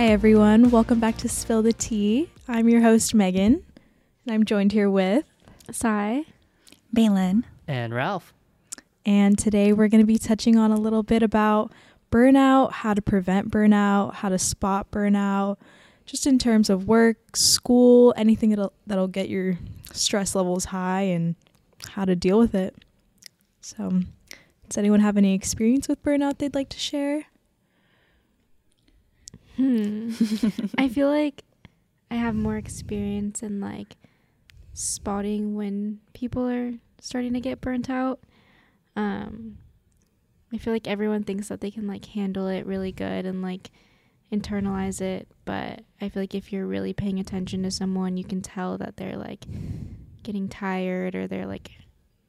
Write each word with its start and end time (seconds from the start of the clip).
Hi, 0.00 0.06
everyone. 0.06 0.70
Welcome 0.70 0.98
back 0.98 1.18
to 1.18 1.28
Spill 1.28 1.60
the 1.60 1.74
Tea. 1.74 2.30
I'm 2.48 2.70
your 2.70 2.80
host, 2.80 3.14
Megan, 3.14 3.62
and 4.24 4.34
I'm 4.34 4.46
joined 4.46 4.72
here 4.72 4.88
with 4.88 5.26
Sai. 5.70 6.24
Balin. 6.90 7.44
And 7.68 7.92
Ralph. 7.92 8.32
And 9.04 9.38
today 9.38 9.74
we're 9.74 9.88
going 9.88 10.00
to 10.00 10.06
be 10.06 10.16
touching 10.16 10.56
on 10.56 10.70
a 10.70 10.80
little 10.80 11.02
bit 11.02 11.22
about 11.22 11.70
burnout, 12.10 12.72
how 12.72 12.94
to 12.94 13.02
prevent 13.02 13.50
burnout, 13.50 14.14
how 14.14 14.30
to 14.30 14.38
spot 14.38 14.90
burnout, 14.90 15.58
just 16.06 16.26
in 16.26 16.38
terms 16.38 16.70
of 16.70 16.88
work, 16.88 17.36
school, 17.36 18.14
anything 18.16 18.48
that'll, 18.48 18.72
that'll 18.86 19.06
get 19.06 19.28
your 19.28 19.58
stress 19.92 20.34
levels 20.34 20.64
high 20.64 21.02
and 21.02 21.34
how 21.90 22.06
to 22.06 22.16
deal 22.16 22.38
with 22.38 22.54
it. 22.54 22.74
So, 23.60 24.00
does 24.66 24.78
anyone 24.78 25.00
have 25.00 25.18
any 25.18 25.34
experience 25.34 25.88
with 25.88 26.02
burnout 26.02 26.38
they'd 26.38 26.54
like 26.54 26.70
to 26.70 26.78
share? 26.78 27.26
Hmm. 29.60 30.12
I 30.78 30.88
feel 30.88 31.08
like 31.08 31.44
I 32.10 32.14
have 32.14 32.34
more 32.34 32.56
experience 32.56 33.42
in 33.42 33.60
like 33.60 33.96
spotting 34.72 35.54
when 35.54 36.00
people 36.14 36.48
are 36.48 36.72
starting 36.98 37.34
to 37.34 37.40
get 37.40 37.60
burnt 37.60 37.90
out. 37.90 38.20
Um 38.96 39.58
I 40.50 40.56
feel 40.56 40.72
like 40.72 40.88
everyone 40.88 41.24
thinks 41.24 41.48
that 41.48 41.60
they 41.60 41.70
can 41.70 41.86
like 41.86 42.06
handle 42.06 42.48
it 42.48 42.64
really 42.64 42.90
good 42.90 43.26
and 43.26 43.42
like 43.42 43.70
internalize 44.32 45.02
it, 45.02 45.28
but 45.44 45.82
I 46.00 46.08
feel 46.08 46.22
like 46.22 46.34
if 46.34 46.54
you're 46.54 46.66
really 46.66 46.94
paying 46.94 47.20
attention 47.20 47.62
to 47.64 47.70
someone, 47.70 48.16
you 48.16 48.24
can 48.24 48.40
tell 48.40 48.78
that 48.78 48.96
they're 48.96 49.18
like 49.18 49.44
getting 50.22 50.48
tired 50.48 51.14
or 51.14 51.26
they're 51.26 51.46
like 51.46 51.72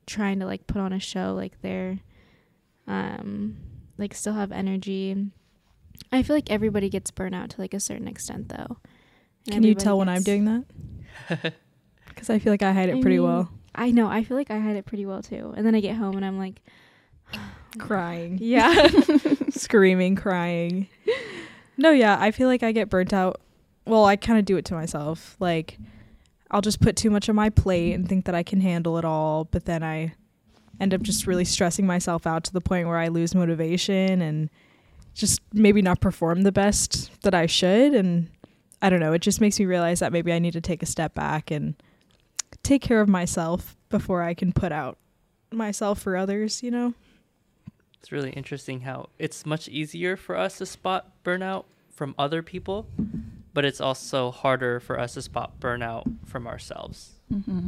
trying 0.05 0.40
to 0.40 0.45
like 0.45 0.68
put 0.68 0.82
on 0.82 0.91
a 0.91 0.99
show 0.99 1.34
like 1.34 1.62
they're 1.62 1.99
um 2.88 3.55
like 3.98 4.13
still 4.13 4.34
have 4.34 4.52
energy 4.52 5.32
I 6.12 6.24
feel 6.24 6.35
like 6.35 6.52
everybody 6.52 6.90
gets 6.90 7.12
burnout 7.12 7.49
to 7.49 7.62
like 7.62 7.74
a 7.74 7.80
certain 7.80 8.07
extent, 8.07 8.49
though. 8.49 8.77
And 9.48 9.55
Can 9.55 9.63
you 9.63 9.76
tell 9.76 9.98
when 9.98 10.10
I'm 10.10 10.24
doing 10.24 10.46
that? 10.46 11.54
Because 12.08 12.30
I 12.30 12.40
feel 12.40 12.52
like 12.52 12.62
I 12.62 12.74
hide 12.74 12.90
it 12.90 12.98
I 12.98 13.02
pretty 13.02 13.18
mean, 13.18 13.24
well. 13.27 13.49
I 13.74 13.90
know. 13.91 14.08
I 14.08 14.24
feel 14.26 14.35
like 14.35 14.52
I 14.52 14.60
hide 14.60 14.76
it 14.76 14.85
pretty 14.85 15.05
well 15.05 15.24
too. 15.24 15.54
And 15.55 15.66
then 15.66 15.74
I 15.74 15.80
get 15.80 15.96
home 15.96 16.18
and 16.18 16.26
I'm 16.26 16.38
like 16.38 16.62
oh 17.34 17.40
crying. 17.80 18.38
Yeah. 18.41 18.90
Screaming, 19.49 20.18
crying. 20.18 20.88
No, 21.77 21.91
yeah. 21.91 22.18
I 22.20 22.32
feel 22.32 22.48
like 22.49 22.63
I 22.63 22.74
get 22.74 22.90
burnt 22.90 23.13
out. 23.13 23.40
Well, 23.86 24.05
I 24.05 24.18
kind 24.18 24.38
of 24.38 24.46
do 24.46 24.58
it 24.58 24.65
to 24.65 24.74
myself. 24.74 25.36
Like, 25.40 25.80
I'll 26.52 26.62
just 26.62 26.82
put 26.82 26.96
too 26.96 27.10
much 27.10 27.30
on 27.30 27.36
my 27.36 27.49
plate 27.49 27.93
and 27.93 28.08
think 28.08 28.26
that 28.26 28.36
I 28.36 28.43
can 28.43 28.60
handle 28.62 28.98
it 28.98 29.05
all. 29.05 29.46
But 29.46 29.65
then 29.65 29.82
I 29.82 30.13
end 30.80 30.93
up 30.93 31.02
just 31.02 31.26
really 31.26 31.46
stressing 31.46 31.88
myself 31.88 32.27
out 32.27 32.43
to 32.43 32.54
the 32.54 32.62
point 32.62 32.88
where 32.88 32.98
I 32.98 33.08
lose 33.08 33.34
motivation 33.34 34.21
and 34.21 34.49
maybe 35.54 35.82
not 35.82 35.99
perform 35.99 36.44
the 36.44 36.52
best 36.52 37.12
that 37.21 37.34
I 37.34 37.46
should. 37.46 37.94
And 37.94 38.30
I 38.82 38.90
don't 38.90 38.99
know, 38.99 39.13
it 39.13 39.21
just 39.21 39.41
makes 39.41 39.60
me 39.60 39.66
realize 39.66 39.99
that 39.99 40.12
maybe 40.12 40.34
I 40.34 40.40
need 40.40 40.54
to 40.54 40.62
take 40.62 40.82
a 40.82 40.88
step 40.88 41.13
back 41.13 41.52
and 41.52 41.76
take 42.63 42.82
care 42.82 43.02
of 43.02 43.10
myself 43.10 43.76
before 43.90 44.24
I 44.24 44.34
can 44.34 44.54
put 44.54 44.71
out 44.71 44.98
myself 45.52 46.02
for 46.02 46.16
others, 46.16 46.63
you 46.63 46.71
know? 46.71 46.93
It's 47.99 48.12
really 48.12 48.32
interesting 48.32 48.82
how 48.82 49.10
it's 49.20 49.46
much 49.46 49.68
easier 49.68 50.18
for 50.18 50.35
us 50.35 50.58
to 50.58 50.66
spot 50.66 51.12
burnout 51.24 51.65
from 51.93 52.15
other 52.18 52.41
people, 52.41 52.88
but 53.54 53.63
it's 53.63 53.80
also 53.80 54.32
harder 54.32 54.80
for 54.80 54.99
us 54.99 55.13
to 55.13 55.21
spot 55.21 55.60
burnout 55.60 56.12
from 56.26 56.48
ourselves. 56.48 57.12
Mm-hmm. 57.32 57.68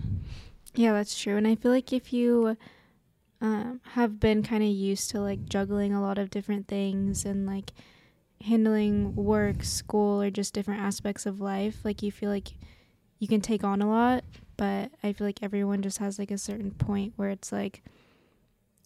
Yeah, 0.76 0.94
that's 0.94 1.20
true. 1.20 1.38
And 1.38 1.48
I 1.48 1.54
feel 1.54 1.72
like 1.72 1.94
if 1.94 2.12
you 2.12 2.58
um, 3.44 3.82
have 3.92 4.22
been 4.22 4.42
kind 4.42 4.64
of 4.64 4.70
used 4.70 5.12
to 5.12 5.20
like 5.20 5.46
juggling 5.46 5.94
a 5.94 6.02
lot 6.02 6.18
of 6.18 6.32
different 6.32 6.70
things 6.70 7.26
and 7.26 7.46
like 7.46 7.74
handling 8.42 9.16
work, 9.16 9.66
school, 9.66 10.22
or 10.22 10.32
just 10.32 10.54
different 10.54 10.80
aspects 10.82 11.26
of 11.26 11.42
life. 11.42 11.84
Like 11.84 12.02
you 12.02 12.10
feel 12.10 12.30
like 12.30 12.54
you 13.20 13.28
can 13.28 13.42
take 13.42 13.66
on 13.66 13.82
a 13.82 13.90
lot, 13.90 14.24
but 14.56 14.92
I 15.04 15.12
feel 15.12 15.28
like 15.28 15.44
everyone 15.44 15.82
just 15.82 15.98
has 15.98 16.18
like 16.18 16.32
a 16.32 16.38
certain 16.38 16.72
point 16.72 17.14
where 17.18 17.30
it's 17.30 17.52
like 17.52 17.84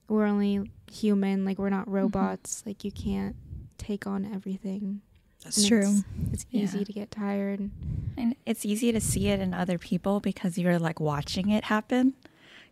we're 0.10 0.26
only 0.26 0.72
human, 0.92 1.46
like 1.46 1.60
we're 1.60 1.70
not 1.70 1.84
mm-hmm. 1.86 1.94
robots. 1.94 2.62
Mm-hmm. 2.62 2.70
Like 2.72 2.84
you 2.84 2.92
can't 2.92 3.36
take 3.78 4.08
on 4.08 4.26
everything. 4.26 5.02
That's 5.44 5.58
and 5.60 5.68
true. 5.68 6.04
It's, 6.34 6.44
it's 6.44 6.46
easy 6.52 6.80
yeah. 6.80 6.84
to 6.84 6.94
get 6.94 7.12
tired. 7.12 7.70
And 8.18 8.36
it's 8.48 8.66
easy 8.66 8.92
to 8.92 9.00
see 9.00 9.28
it 9.28 9.40
in 9.40 9.54
other 9.54 9.78
people 9.78 10.20
because 10.20 10.58
you're 10.58 10.80
like 10.80 11.00
watching 11.00 11.52
it 11.52 11.66
happen 11.66 12.16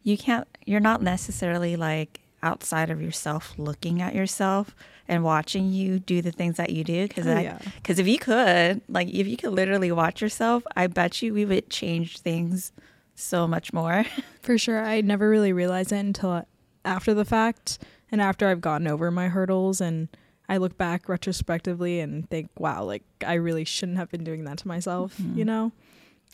you 0.05 0.17
can't 0.17 0.47
you're 0.65 0.79
not 0.79 1.01
necessarily 1.01 1.75
like 1.75 2.21
outside 2.41 2.89
of 2.89 3.01
yourself 3.01 3.53
looking 3.57 4.01
at 4.01 4.15
yourself 4.15 4.73
and 5.07 5.23
watching 5.23 5.73
you 5.73 5.99
do 5.99 6.21
the 6.21 6.31
things 6.31 6.57
that 6.57 6.69
you 6.69 6.83
do 6.83 7.07
because 7.07 7.27
oh, 7.27 7.37
yeah. 7.37 7.59
cause 7.83 7.99
if 7.99 8.07
you 8.07 8.17
could 8.17 8.81
like 8.87 9.09
if 9.09 9.27
you 9.27 9.35
could 9.35 9.51
literally 9.51 9.91
watch 9.91 10.21
yourself 10.21 10.63
i 10.75 10.87
bet 10.87 11.21
you 11.21 11.33
we 11.33 11.43
would 11.43 11.69
change 11.69 12.19
things 12.19 12.71
so 13.15 13.47
much 13.47 13.73
more 13.73 14.05
for 14.41 14.57
sure 14.57 14.79
i 14.85 15.01
never 15.01 15.29
really 15.29 15.51
realized 15.51 15.91
it 15.91 15.97
until 15.97 16.45
after 16.85 17.13
the 17.13 17.25
fact 17.25 17.79
and 18.11 18.21
after 18.21 18.47
i've 18.47 18.61
gotten 18.61 18.87
over 18.87 19.09
my 19.09 19.27
hurdles 19.27 19.81
and 19.81 20.07
i 20.47 20.57
look 20.57 20.77
back 20.77 21.09
retrospectively 21.09 21.99
and 21.99 22.29
think 22.29 22.47
wow 22.59 22.83
like 22.83 23.03
i 23.25 23.33
really 23.33 23.65
shouldn't 23.65 23.97
have 23.97 24.11
been 24.11 24.23
doing 24.23 24.43
that 24.43 24.59
to 24.59 24.67
myself 24.67 25.17
mm-hmm. 25.17 25.39
you 25.39 25.45
know 25.45 25.71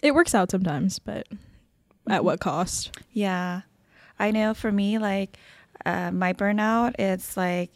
it 0.04 0.14
works 0.14 0.36
out 0.36 0.52
sometimes 0.52 1.00
but 1.00 1.26
at 2.10 2.24
what 2.24 2.40
cost? 2.40 2.92
Yeah. 3.12 3.62
I 4.20 4.32
know 4.32 4.54
for 4.54 4.72
me, 4.72 4.98
like 4.98 5.38
uh, 5.86 6.12
my 6.12 6.34
burnout, 6.34 7.00
it's 7.00 7.36
like, 7.36 7.72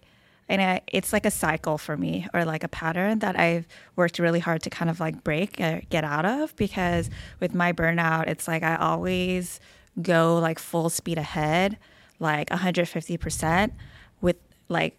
and 0.48 0.62
I, 0.62 0.82
it's 0.88 1.12
like 1.12 1.26
a 1.26 1.32
cycle 1.32 1.78
for 1.78 1.98
me 1.98 2.28
or 2.34 2.46
like 2.46 2.64
a 2.64 2.68
pattern 2.68 3.20
that 3.20 3.40
I've 3.40 3.68
worked 3.96 4.20
really 4.20 4.40
hard 4.40 4.62
to 4.64 4.70
kind 4.70 4.92
of 4.92 5.00
like 5.00 5.24
break 5.24 5.60
or 5.60 5.82
get 5.90 6.04
out 6.04 6.26
of 6.26 6.56
because 6.56 7.10
with 7.40 7.56
my 7.56 7.74
burnout, 7.74 8.28
it's 8.28 8.48
like 8.48 8.62
I 8.62 8.76
always 8.76 9.60
go 10.02 10.38
like 10.38 10.60
full 10.60 10.90
speed 10.90 11.18
ahead, 11.18 11.78
like 12.20 12.50
150% 12.50 13.72
with 14.22 14.36
like 14.70 14.98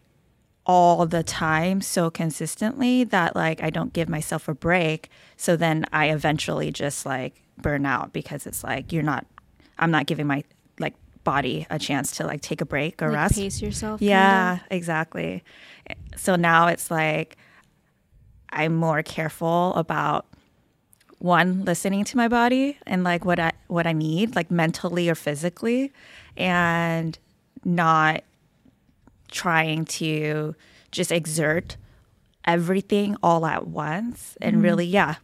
all 0.67 1.07
the 1.07 1.23
time 1.23 1.81
so 1.81 2.11
consistently 2.11 3.05
that 3.05 3.37
like 3.37 3.63
I 3.63 3.71
don't 3.71 3.93
give 3.93 4.09
myself 4.09 4.49
a 4.49 4.55
break. 4.55 5.09
So 5.37 5.57
then 5.57 5.87
I 5.93 6.11
eventually 6.11 6.73
just 6.73 7.07
like 7.07 7.41
burn 7.57 7.87
out 7.87 8.13
because 8.13 8.47
it's 8.47 8.63
like 8.65 8.93
you're 8.93 9.03
not 9.03 9.25
I'm 9.79 9.91
not 9.91 10.07
giving 10.07 10.27
my 10.27 10.43
like 10.79 10.95
body 11.25 11.67
a 11.71 11.79
chance 11.79 12.17
to 12.17 12.27
like 12.27 12.41
take 12.41 12.61
a 12.61 12.67
break 12.67 13.01
or 13.01 13.09
like 13.09 13.17
rest. 13.17 13.35
Pace 13.37 13.63
yourself. 13.63 14.03
Yeah, 14.03 14.57
kinda. 14.57 14.75
exactly. 14.75 15.45
So 16.17 16.35
now 16.35 16.67
it's 16.67 16.91
like 16.91 17.37
I'm 18.51 18.75
more 18.75 19.03
careful 19.03 19.73
about 19.75 20.27
one 21.19 21.65
listening 21.65 22.05
to 22.05 22.17
my 22.17 22.29
body 22.29 22.77
and 22.87 23.05
like 23.05 23.25
what 23.25 23.39
I 23.39 23.53
what 23.69 23.87
I 23.87 23.93
need 23.93 24.35
like 24.35 24.51
mentally 24.51 25.09
or 25.09 25.15
physically 25.15 25.93
and 26.37 27.19
not 27.65 28.23
trying 29.31 29.85
to 29.85 30.55
just 30.91 31.13
exert 31.13 31.77
everything 32.45 33.17
all 33.23 33.45
at 33.45 33.67
once 33.67 34.37
and 34.41 34.57
mm-hmm. 34.57 34.65
really 34.65 34.87
yeah 34.87 35.17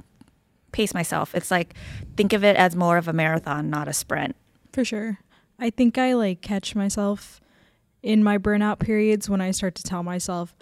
pace 0.73 0.95
myself. 0.95 1.35
It's 1.35 1.51
like 1.51 1.75
think 2.17 2.33
of 2.33 2.43
it 2.43 2.57
as 2.57 2.75
more 2.75 2.97
of 2.97 3.07
a 3.07 3.13
marathon, 3.13 3.71
not 3.71 3.89
a 3.89 3.93
sprint. 3.93 4.35
For 4.73 4.85
sure. 4.85 5.19
I 5.59 5.71
think 5.71 5.99
I 5.99 6.15
like 6.15 6.41
catch 6.41 6.75
myself 6.75 7.41
in 8.03 8.25
my 8.25 8.39
burnout 8.39 8.81
periods 8.81 9.29
when 9.31 9.41
I 9.41 9.53
start 9.53 9.75
to 9.77 9.83
tell 9.83 10.03
myself, 10.03 10.57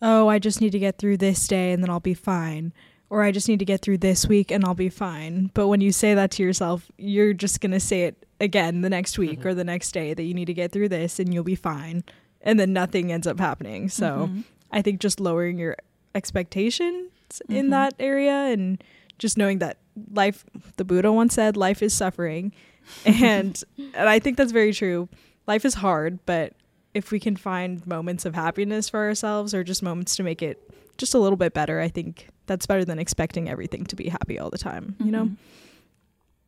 "Oh, 0.00 0.28
I 0.28 0.38
just 0.38 0.60
need 0.60 0.72
to 0.72 0.78
get 0.78 0.98
through 0.98 1.16
this 1.16 1.48
day 1.48 1.72
and 1.72 1.82
then 1.82 1.90
I'll 1.90 1.98
be 1.98 2.14
fine." 2.14 2.72
Or 3.10 3.22
I 3.22 3.32
just 3.32 3.48
need 3.48 3.58
to 3.58 3.64
get 3.64 3.80
through 3.80 3.98
this 3.98 4.26
week 4.26 4.50
and 4.50 4.64
I'll 4.64 4.74
be 4.74 4.88
fine. 4.88 5.50
But 5.54 5.68
when 5.68 5.80
you 5.80 5.92
say 5.92 6.14
that 6.14 6.30
to 6.32 6.42
yourself, 6.42 6.90
you're 6.98 7.32
just 7.32 7.60
going 7.60 7.70
to 7.70 7.78
say 7.78 8.04
it 8.04 8.26
again 8.40 8.80
the 8.80 8.90
next 8.90 9.18
week 9.18 9.40
mm-hmm. 9.40 9.48
or 9.48 9.54
the 9.54 9.62
next 9.62 9.92
day 9.92 10.14
that 10.14 10.22
you 10.22 10.34
need 10.34 10.46
to 10.46 10.54
get 10.54 10.72
through 10.72 10.88
this 10.88 11.20
and 11.20 11.32
you'll 11.32 11.44
be 11.44 11.54
fine. 11.54 12.02
And 12.44 12.60
then 12.60 12.72
nothing 12.72 13.10
ends 13.10 13.26
up 13.26 13.40
happening. 13.40 13.88
So 13.88 14.28
mm-hmm. 14.28 14.40
I 14.70 14.82
think 14.82 15.00
just 15.00 15.18
lowering 15.18 15.58
your 15.58 15.76
expectations 16.14 17.10
mm-hmm. 17.32 17.54
in 17.54 17.70
that 17.70 17.94
area 17.98 18.32
and 18.32 18.82
just 19.18 19.36
knowing 19.36 19.58
that 19.58 19.78
life 20.12 20.44
the 20.76 20.84
buddha 20.84 21.12
once 21.12 21.34
said 21.34 21.56
life 21.56 21.82
is 21.82 21.92
suffering 21.92 22.52
and 23.04 23.62
and 23.78 24.08
i 24.08 24.18
think 24.18 24.36
that's 24.36 24.52
very 24.52 24.72
true 24.72 25.08
life 25.46 25.64
is 25.64 25.74
hard 25.74 26.18
but 26.26 26.52
if 26.94 27.10
we 27.10 27.18
can 27.18 27.36
find 27.36 27.86
moments 27.86 28.24
of 28.24 28.34
happiness 28.34 28.88
for 28.88 29.00
ourselves 29.00 29.54
or 29.54 29.64
just 29.64 29.82
moments 29.82 30.16
to 30.16 30.22
make 30.22 30.42
it 30.42 30.70
just 30.98 31.14
a 31.14 31.18
little 31.18 31.36
bit 31.36 31.54
better 31.54 31.80
i 31.80 31.88
think 31.88 32.28
that's 32.46 32.66
better 32.66 32.84
than 32.84 32.98
expecting 32.98 33.48
everything 33.48 33.84
to 33.84 33.96
be 33.96 34.08
happy 34.08 34.38
all 34.38 34.50
the 34.50 34.58
time 34.58 34.96
you 34.98 35.10
know 35.10 35.30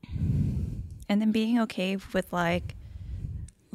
mm-hmm. 0.09 0.81
and 1.09 1.21
then 1.21 1.33
being 1.33 1.61
okay 1.61 1.97
with 2.13 2.33
like 2.33 2.75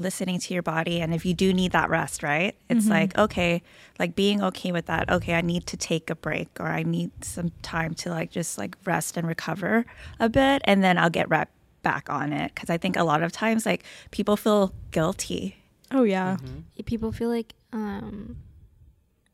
listening 0.02 0.40
to 0.40 0.54
your 0.54 0.64
body 0.64 1.00
and 1.02 1.14
if 1.14 1.26
you 1.26 1.34
do 1.34 1.54
need 1.54 1.72
that 1.72 1.90
rest 1.90 2.24
right 2.24 2.56
it's 2.70 2.82
mm-hmm. 2.86 2.92
like 2.94 3.18
okay 3.18 3.62
like 4.00 4.16
being 4.16 4.42
okay 4.44 4.72
with 4.72 4.88
that 4.88 5.10
okay 5.10 5.34
i 5.36 5.42
need 5.42 5.66
to 5.66 5.78
take 5.78 6.10
a 6.10 6.16
break 6.16 6.50
or 6.60 6.68
i 6.68 6.84
need 6.84 7.12
some 7.24 7.52
time 7.62 7.94
to 7.94 8.10
like 8.10 8.32
just 8.32 8.58
like 8.58 8.76
rest 8.86 9.18
and 9.18 9.28
recover 9.28 9.86
a 10.20 10.28
bit 10.28 10.62
and 10.66 10.84
then 10.84 10.98
i'll 10.98 11.10
get 11.10 11.30
right 11.30 11.48
back 11.84 12.10
on 12.10 12.34
it 12.34 12.52
because 12.54 12.70
i 12.70 12.78
think 12.78 12.96
a 12.98 13.04
lot 13.04 13.24
of 13.24 13.32
times 13.32 13.66
like 13.66 13.84
people 14.12 14.36
feel 14.36 14.74
guilty 14.92 15.56
oh 15.92 16.04
yeah 16.04 16.38
mm-hmm. 16.42 16.60
people 16.86 17.12
feel 17.12 17.30
like 17.30 17.54
um 17.74 18.38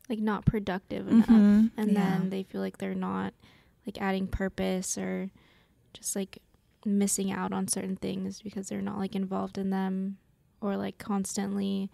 like 0.08 0.18
not 0.20 0.44
productive 0.46 1.06
enough 1.08 1.28
Mhm. 1.28 1.70
and 1.76 1.92
Yeah. 1.92 2.18
then 2.18 2.30
they 2.30 2.42
feel 2.42 2.60
like 2.60 2.78
they're 2.78 2.94
not 2.94 3.34
like 3.86 4.00
adding 4.00 4.26
purpose 4.26 4.96
or 4.96 5.30
just 5.92 6.16
like 6.16 6.38
missing 6.86 7.30
out 7.30 7.52
on 7.52 7.68
certain 7.68 7.96
things 7.96 8.40
because 8.40 8.68
they're 8.68 8.80
not 8.80 8.98
like 8.98 9.14
involved 9.14 9.58
in 9.58 9.68
them 9.70 10.16
or 10.60 10.76
like 10.76 10.98
constantly 10.98 11.90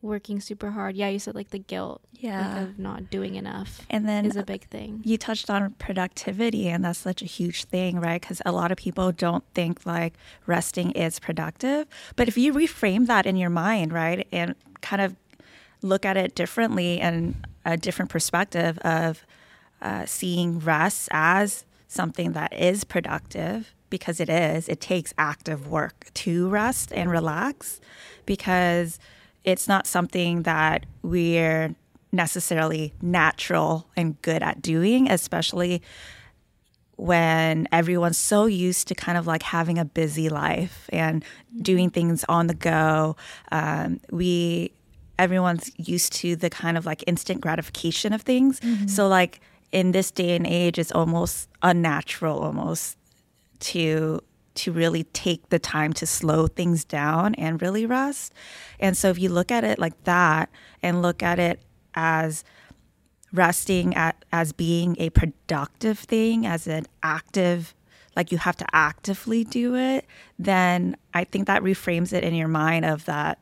working 0.00 0.40
super 0.40 0.70
hard. 0.72 0.96
Yeah, 0.96 1.08
you 1.08 1.18
said 1.20 1.34
like 1.36 1.50
the 1.50 1.58
guilt 1.60 2.00
Yeah. 2.12 2.48
like, 2.54 2.62
of 2.62 2.78
not 2.78 3.08
doing 3.10 3.36
enough 3.36 3.80
and 3.88 4.08
then 4.08 4.26
is 4.26 4.34
a 4.36 4.42
big 4.42 4.64
thing. 4.68 5.00
you 5.04 5.16
touched 5.16 5.48
on 5.48 5.70
productivity 5.78 6.68
and 6.68 6.84
that's 6.84 6.98
such 6.98 7.22
a 7.22 7.24
huge 7.26 7.64
thing 7.64 8.00
right 8.00 8.20
because 8.20 8.42
a 8.44 8.50
lot 8.52 8.72
of 8.72 8.78
people 8.78 9.12
don't 9.12 9.44
think 9.54 9.84
like 9.86 10.14
resting 10.46 10.90
is 10.92 11.18
productive 11.20 11.86
but 12.16 12.26
if 12.28 12.36
you 12.36 12.52
reframe 12.52 13.06
that 13.06 13.26
in 13.26 13.36
your 13.36 13.50
mind 13.50 13.92
right 13.92 14.26
and 14.32 14.54
kind 14.80 15.02
of 15.02 15.14
look 15.82 16.04
at 16.04 16.16
it 16.16 16.34
differently 16.34 17.00
and 17.00 17.46
a 17.64 17.76
different 17.76 18.10
perspective 18.10 18.78
of 18.78 19.24
uh, 19.80 20.04
seeing 20.06 20.58
rest 20.60 21.08
as 21.12 21.64
something 21.88 22.32
that 22.32 22.52
is 22.52 22.82
productive 22.84 23.72
because 23.92 24.18
it 24.20 24.30
is 24.30 24.68
it 24.68 24.80
takes 24.80 25.12
active 25.18 25.68
work 25.68 26.08
to 26.14 26.48
rest 26.48 26.92
and 26.92 27.10
relax 27.10 27.78
because 28.26 28.98
it's 29.44 29.68
not 29.68 29.86
something 29.86 30.42
that 30.42 30.86
we're 31.02 31.76
necessarily 32.10 32.94
natural 33.02 33.86
and 33.96 34.20
good 34.22 34.42
at 34.42 34.62
doing, 34.62 35.10
especially 35.10 35.82
when 36.96 37.68
everyone's 37.72 38.18
so 38.18 38.46
used 38.46 38.88
to 38.88 38.94
kind 38.94 39.18
of 39.18 39.26
like 39.26 39.42
having 39.42 39.78
a 39.78 39.84
busy 39.84 40.28
life 40.28 40.88
and 40.90 41.24
doing 41.60 41.90
things 41.90 42.24
on 42.28 42.46
the 42.46 42.54
go. 42.54 43.16
Um, 43.50 44.00
we, 44.10 44.72
everyone's 45.18 45.70
used 45.76 46.12
to 46.14 46.34
the 46.36 46.48
kind 46.48 46.78
of 46.78 46.86
like 46.86 47.04
instant 47.06 47.40
gratification 47.40 48.12
of 48.12 48.22
things. 48.22 48.60
So, 48.86 49.08
like 49.08 49.40
in 49.72 49.92
this 49.92 50.10
day 50.10 50.36
and 50.36 50.46
age, 50.46 50.78
it's 50.78 50.92
almost 50.92 51.48
unnatural, 51.62 52.38
almost 52.40 52.96
to 53.62 54.20
to 54.54 54.70
really 54.70 55.04
take 55.04 55.48
the 55.48 55.58
time 55.58 55.94
to 55.94 56.06
slow 56.06 56.46
things 56.46 56.84
down 56.84 57.34
and 57.36 57.62
really 57.62 57.86
rest. 57.86 58.34
And 58.78 58.96
so 58.96 59.08
if 59.08 59.18
you 59.18 59.30
look 59.30 59.50
at 59.50 59.64
it 59.64 59.78
like 59.78 60.04
that 60.04 60.50
and 60.82 61.00
look 61.00 61.22
at 61.22 61.38
it 61.38 61.62
as 61.94 62.44
resting 63.32 63.94
at, 63.94 64.24
as 64.30 64.52
being 64.52 64.94
a 64.98 65.08
productive 65.08 65.98
thing, 65.98 66.46
as 66.46 66.66
an 66.66 66.84
active 67.02 67.74
like 68.14 68.30
you 68.30 68.36
have 68.36 68.56
to 68.58 68.66
actively 68.74 69.42
do 69.42 69.74
it, 69.74 70.04
then 70.38 70.96
I 71.14 71.24
think 71.24 71.46
that 71.46 71.62
reframes 71.62 72.12
it 72.12 72.22
in 72.22 72.34
your 72.34 72.48
mind 72.48 72.84
of 72.84 73.06
that 73.06 73.38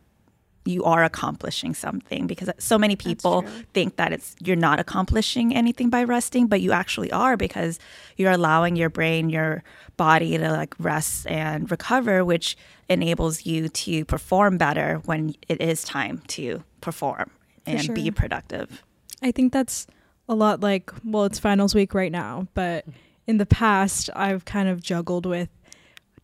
you 0.64 0.84
are 0.84 1.02
accomplishing 1.04 1.74
something 1.74 2.26
because 2.26 2.50
so 2.58 2.78
many 2.78 2.94
people 2.94 3.44
think 3.72 3.96
that 3.96 4.12
it's 4.12 4.36
you're 4.40 4.56
not 4.56 4.78
accomplishing 4.78 5.54
anything 5.54 5.88
by 5.88 6.04
resting 6.04 6.46
but 6.46 6.60
you 6.60 6.70
actually 6.70 7.10
are 7.12 7.36
because 7.36 7.78
you're 8.16 8.30
allowing 8.30 8.76
your 8.76 8.90
brain 8.90 9.30
your 9.30 9.62
body 9.96 10.36
to 10.36 10.50
like 10.50 10.74
rest 10.78 11.26
and 11.26 11.70
recover 11.70 12.24
which 12.24 12.56
enables 12.90 13.46
you 13.46 13.68
to 13.68 14.04
perform 14.04 14.58
better 14.58 15.00
when 15.06 15.34
it 15.48 15.60
is 15.62 15.82
time 15.82 16.20
to 16.26 16.62
perform 16.80 17.30
and 17.66 17.94
be 17.94 18.10
productive. 18.10 18.82
I 19.22 19.30
think 19.32 19.52
that's 19.52 19.86
a 20.28 20.34
lot 20.34 20.60
like, 20.60 20.90
well, 21.04 21.24
it's 21.24 21.38
finals 21.38 21.74
week 21.74 21.94
right 21.94 22.12
now, 22.12 22.48
but 22.54 22.84
in 23.26 23.38
the 23.38 23.46
past, 23.46 24.10
I've 24.14 24.44
kind 24.44 24.68
of 24.68 24.82
juggled 24.82 25.26
with 25.26 25.48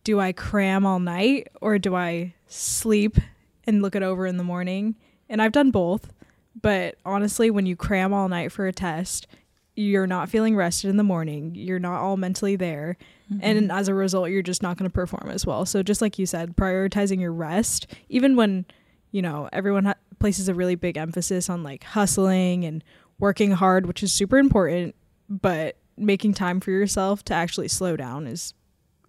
do 0.03 0.19
I 0.19 0.31
cram 0.31 0.85
all 0.85 0.99
night 0.99 1.49
or 1.61 1.77
do 1.77 1.95
I 1.95 2.33
sleep 2.47 3.17
and 3.67 3.81
look 3.81 3.95
it 3.95 4.03
over 4.03 4.25
in 4.25 4.37
the 4.37 4.43
morning? 4.43 4.95
And 5.29 5.41
I've 5.41 5.51
done 5.51 5.71
both. 5.71 6.11
But 6.59 6.95
honestly, 7.05 7.51
when 7.51 7.65
you 7.65 7.75
cram 7.75 8.13
all 8.13 8.27
night 8.29 8.51
for 8.51 8.65
a 8.65 8.73
test, 8.73 9.27
you're 9.75 10.07
not 10.07 10.29
feeling 10.29 10.55
rested 10.55 10.89
in 10.89 10.97
the 10.97 11.03
morning. 11.03 11.53
You're 11.53 11.77
not 11.77 12.01
all 12.01 12.17
mentally 12.17 12.55
there. 12.55 12.97
And 13.41 13.59
mm-hmm. 13.59 13.71
as 13.71 13.87
a 13.87 13.93
result, 13.93 14.29
you're 14.29 14.41
just 14.41 14.63
not 14.63 14.77
going 14.77 14.89
to 14.89 14.93
perform 14.93 15.29
as 15.29 15.45
well. 15.45 15.65
So, 15.65 15.83
just 15.83 16.01
like 16.01 16.17
you 16.17 16.25
said, 16.25 16.55
prioritizing 16.55 17.19
your 17.19 17.33
rest, 17.33 17.85
even 18.09 18.35
when, 18.35 18.65
you 19.11 19.21
know, 19.21 19.49
everyone 19.51 19.85
ha- 19.85 19.95
places 20.19 20.47
a 20.47 20.53
really 20.53 20.75
big 20.75 20.97
emphasis 20.97 21.49
on 21.49 21.61
like 21.61 21.83
hustling 21.83 22.63
and 22.63 22.83
working 23.19 23.51
hard, 23.51 23.85
which 23.85 24.01
is 24.01 24.13
super 24.13 24.37
important, 24.37 24.95
but 25.29 25.75
making 25.97 26.33
time 26.33 26.59
for 26.59 26.71
yourself 26.71 27.23
to 27.25 27.33
actually 27.33 27.67
slow 27.67 27.97
down 27.97 28.27
is 28.27 28.53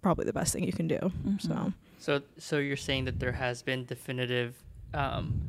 probably 0.01 0.25
the 0.25 0.33
best 0.33 0.53
thing 0.53 0.65
you 0.65 0.73
can 0.73 0.87
do. 0.87 0.99
So, 1.39 1.49
mm-hmm. 1.49 1.69
So, 1.99 2.21
so 2.37 2.57
you're 2.57 2.77
saying 2.77 3.05
that 3.05 3.19
there 3.19 3.33
has 3.33 3.61
been 3.61 3.85
definitive 3.85 4.55
um, 4.93 5.41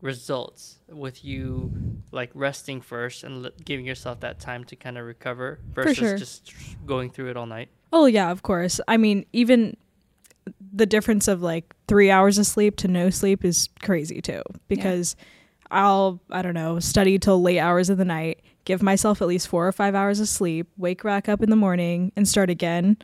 results 0.00 0.78
with 0.88 1.24
you 1.24 1.72
like 2.10 2.30
resting 2.34 2.80
first 2.80 3.22
and 3.24 3.46
l- 3.46 3.52
giving 3.64 3.86
yourself 3.86 4.20
that 4.20 4.40
time 4.40 4.64
to 4.64 4.76
kind 4.76 4.98
of 4.98 5.06
recover 5.06 5.60
versus 5.72 5.96
sure. 5.96 6.18
just 6.18 6.52
going 6.84 7.08
through 7.08 7.30
it 7.30 7.36
all 7.36 7.46
night. 7.46 7.68
oh, 7.92 8.06
yeah, 8.06 8.30
of 8.30 8.42
course. 8.42 8.80
I 8.88 8.96
mean, 8.96 9.24
even 9.32 9.76
the 10.74 10.86
difference 10.86 11.28
of 11.28 11.40
like 11.40 11.72
three 11.86 12.10
hours 12.10 12.36
of 12.36 12.46
sleep 12.46 12.76
to 12.76 12.88
no 12.88 13.10
sleep 13.10 13.44
is 13.44 13.68
crazy 13.80 14.20
too, 14.20 14.42
because 14.66 15.14
I'll, 15.70 16.20
I 16.30 16.42
don't 16.42 16.54
know, 16.54 16.80
study 16.80 17.18
till 17.18 17.40
late 17.40 17.60
hours 17.60 17.90
of 17.90 17.98
the 17.98 18.04
night, 18.04 18.42
give 18.64 18.82
myself 18.82 19.22
at 19.22 19.28
least 19.28 19.46
four 19.46 19.68
or 19.68 19.72
five 19.72 19.94
hours 19.94 20.18
of 20.18 20.28
sleep, 20.28 20.66
wake 20.76 21.04
back 21.04 21.28
up 21.28 21.42
in 21.42 21.50
the 21.50 21.56
morning 21.56 22.10
and 22.16 22.26
start 22.26 22.50
again 22.50 22.96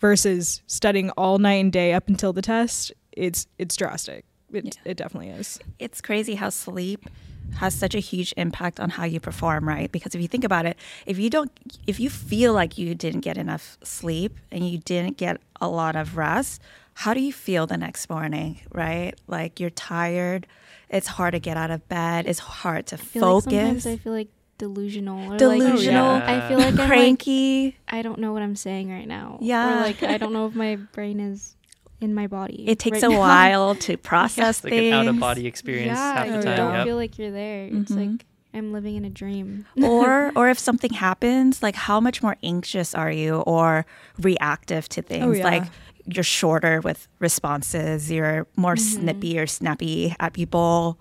versus 0.00 0.62
studying 0.66 1.10
all 1.10 1.38
night 1.38 1.54
and 1.54 1.72
day 1.72 1.92
up 1.92 2.08
until 2.08 2.32
the 2.32 2.42
test. 2.42 2.92
It's, 3.12 3.46
it's 3.58 3.76
drastic. 3.76 4.24
It, 4.52 4.78
it 4.84 4.96
definitely 4.96 5.30
is. 5.30 5.58
it's 5.78 6.00
crazy 6.00 6.36
how 6.36 6.50
sleep 6.50 7.08
has 7.56 7.74
such 7.74 7.94
a 7.94 7.98
huge 7.98 8.34
impact 8.36 8.80
on 8.80 8.90
how 8.90 9.04
you 9.04 9.20
perform, 9.20 9.66
right? 9.68 9.90
Because 9.90 10.14
if 10.14 10.20
you 10.20 10.28
think 10.28 10.44
about 10.44 10.66
it, 10.66 10.76
if 11.06 11.18
you 11.18 11.30
don't, 11.30 11.50
if 11.86 11.98
you 11.98 12.10
feel 12.10 12.52
like 12.52 12.76
you 12.78 12.94
didn't 12.94 13.20
get 13.20 13.38
enough 13.38 13.78
sleep 13.82 14.36
and 14.50 14.68
you 14.68 14.78
didn't 14.78 15.16
get 15.16 15.40
a 15.60 15.68
lot 15.68 15.96
of 15.96 16.16
rest, 16.16 16.60
how 16.94 17.14
do 17.14 17.20
you 17.20 17.32
feel 17.32 17.66
the 17.66 17.76
next 17.76 18.08
morning, 18.10 18.60
right? 18.72 19.14
Like 19.26 19.60
you're 19.60 19.70
tired, 19.70 20.46
it's 20.88 21.06
hard 21.06 21.32
to 21.32 21.38
get 21.40 21.56
out 21.56 21.70
of 21.70 21.88
bed, 21.88 22.26
it's 22.26 22.38
hard 22.38 22.86
to 22.88 22.96
I 22.96 22.98
feel 22.98 23.22
like 23.34 23.42
sometimes 23.44 23.84
focus, 23.84 23.86
I 23.86 23.96
feel 23.96 24.12
like 24.12 24.28
delusional 24.58 25.32
or 25.34 25.36
delusional, 25.36 26.14
Like, 26.14 26.24
I 26.24 26.48
feel 26.48 26.58
like 26.58 26.68
I'm 26.68 26.76
like, 26.76 26.88
cranky. 26.88 27.76
I 27.88 28.02
don't 28.02 28.18
know 28.18 28.32
what 28.32 28.42
I'm 28.42 28.56
saying 28.56 28.90
right 28.90 29.06
now. 29.08 29.38
Yeah. 29.40 29.78
Or 29.78 29.80
like 29.82 30.02
I 30.02 30.18
don't 30.18 30.32
know 30.32 30.46
if 30.46 30.54
my 30.54 30.76
brain 30.76 31.20
is 31.20 31.54
in 32.00 32.14
my 32.14 32.26
body. 32.26 32.64
It 32.68 32.78
takes 32.78 33.02
right 33.02 33.04
a 33.04 33.14
now. 33.14 33.18
while 33.18 33.74
to 33.76 33.96
process 34.12 34.58
It's 34.58 34.64
like 34.64 34.72
an 34.74 34.92
out 34.92 35.06
of 35.08 35.18
body 35.18 35.46
experience 35.46 35.96
Yeah, 35.98 36.14
half 36.14 36.26
you 36.26 36.32
the 36.32 36.38
Oh, 36.38 36.42
time. 36.42 36.56
don't. 36.56 36.72
Yep. 36.74 36.86
feel 36.86 36.96
like 36.96 37.18
you're 37.18 37.30
there. 37.30 37.64
It's 37.66 37.92
Mhm. 37.92 38.12
like 38.12 38.26
I'm 38.54 38.72
living 38.72 38.96
in 38.96 39.04
a 39.04 39.10
dream. 39.10 39.66
or 39.82 40.32
or 40.36 40.48
if 40.48 40.58
something 40.58 40.92
happens 40.92 41.62
like 41.62 41.74
how 41.76 42.00
much 42.00 42.22
more 42.22 42.36
anxious 42.42 42.94
are 42.94 43.10
you 43.10 43.36
or 43.40 43.84
reactive 44.18 44.88
to 44.90 45.02
things 45.02 45.24
Oh, 45.26 45.32
yeah. 45.32 45.44
like 45.44 45.64
you're 46.06 46.22
shorter 46.24 46.80
with 46.80 47.08
responses 47.18 48.10
you're 48.12 48.46
more 48.56 48.76
Mhm. 48.76 48.78
snippy 48.78 49.38
or 49.38 49.46
snappy 49.46 50.14
at 50.20 50.32
people 50.32 50.98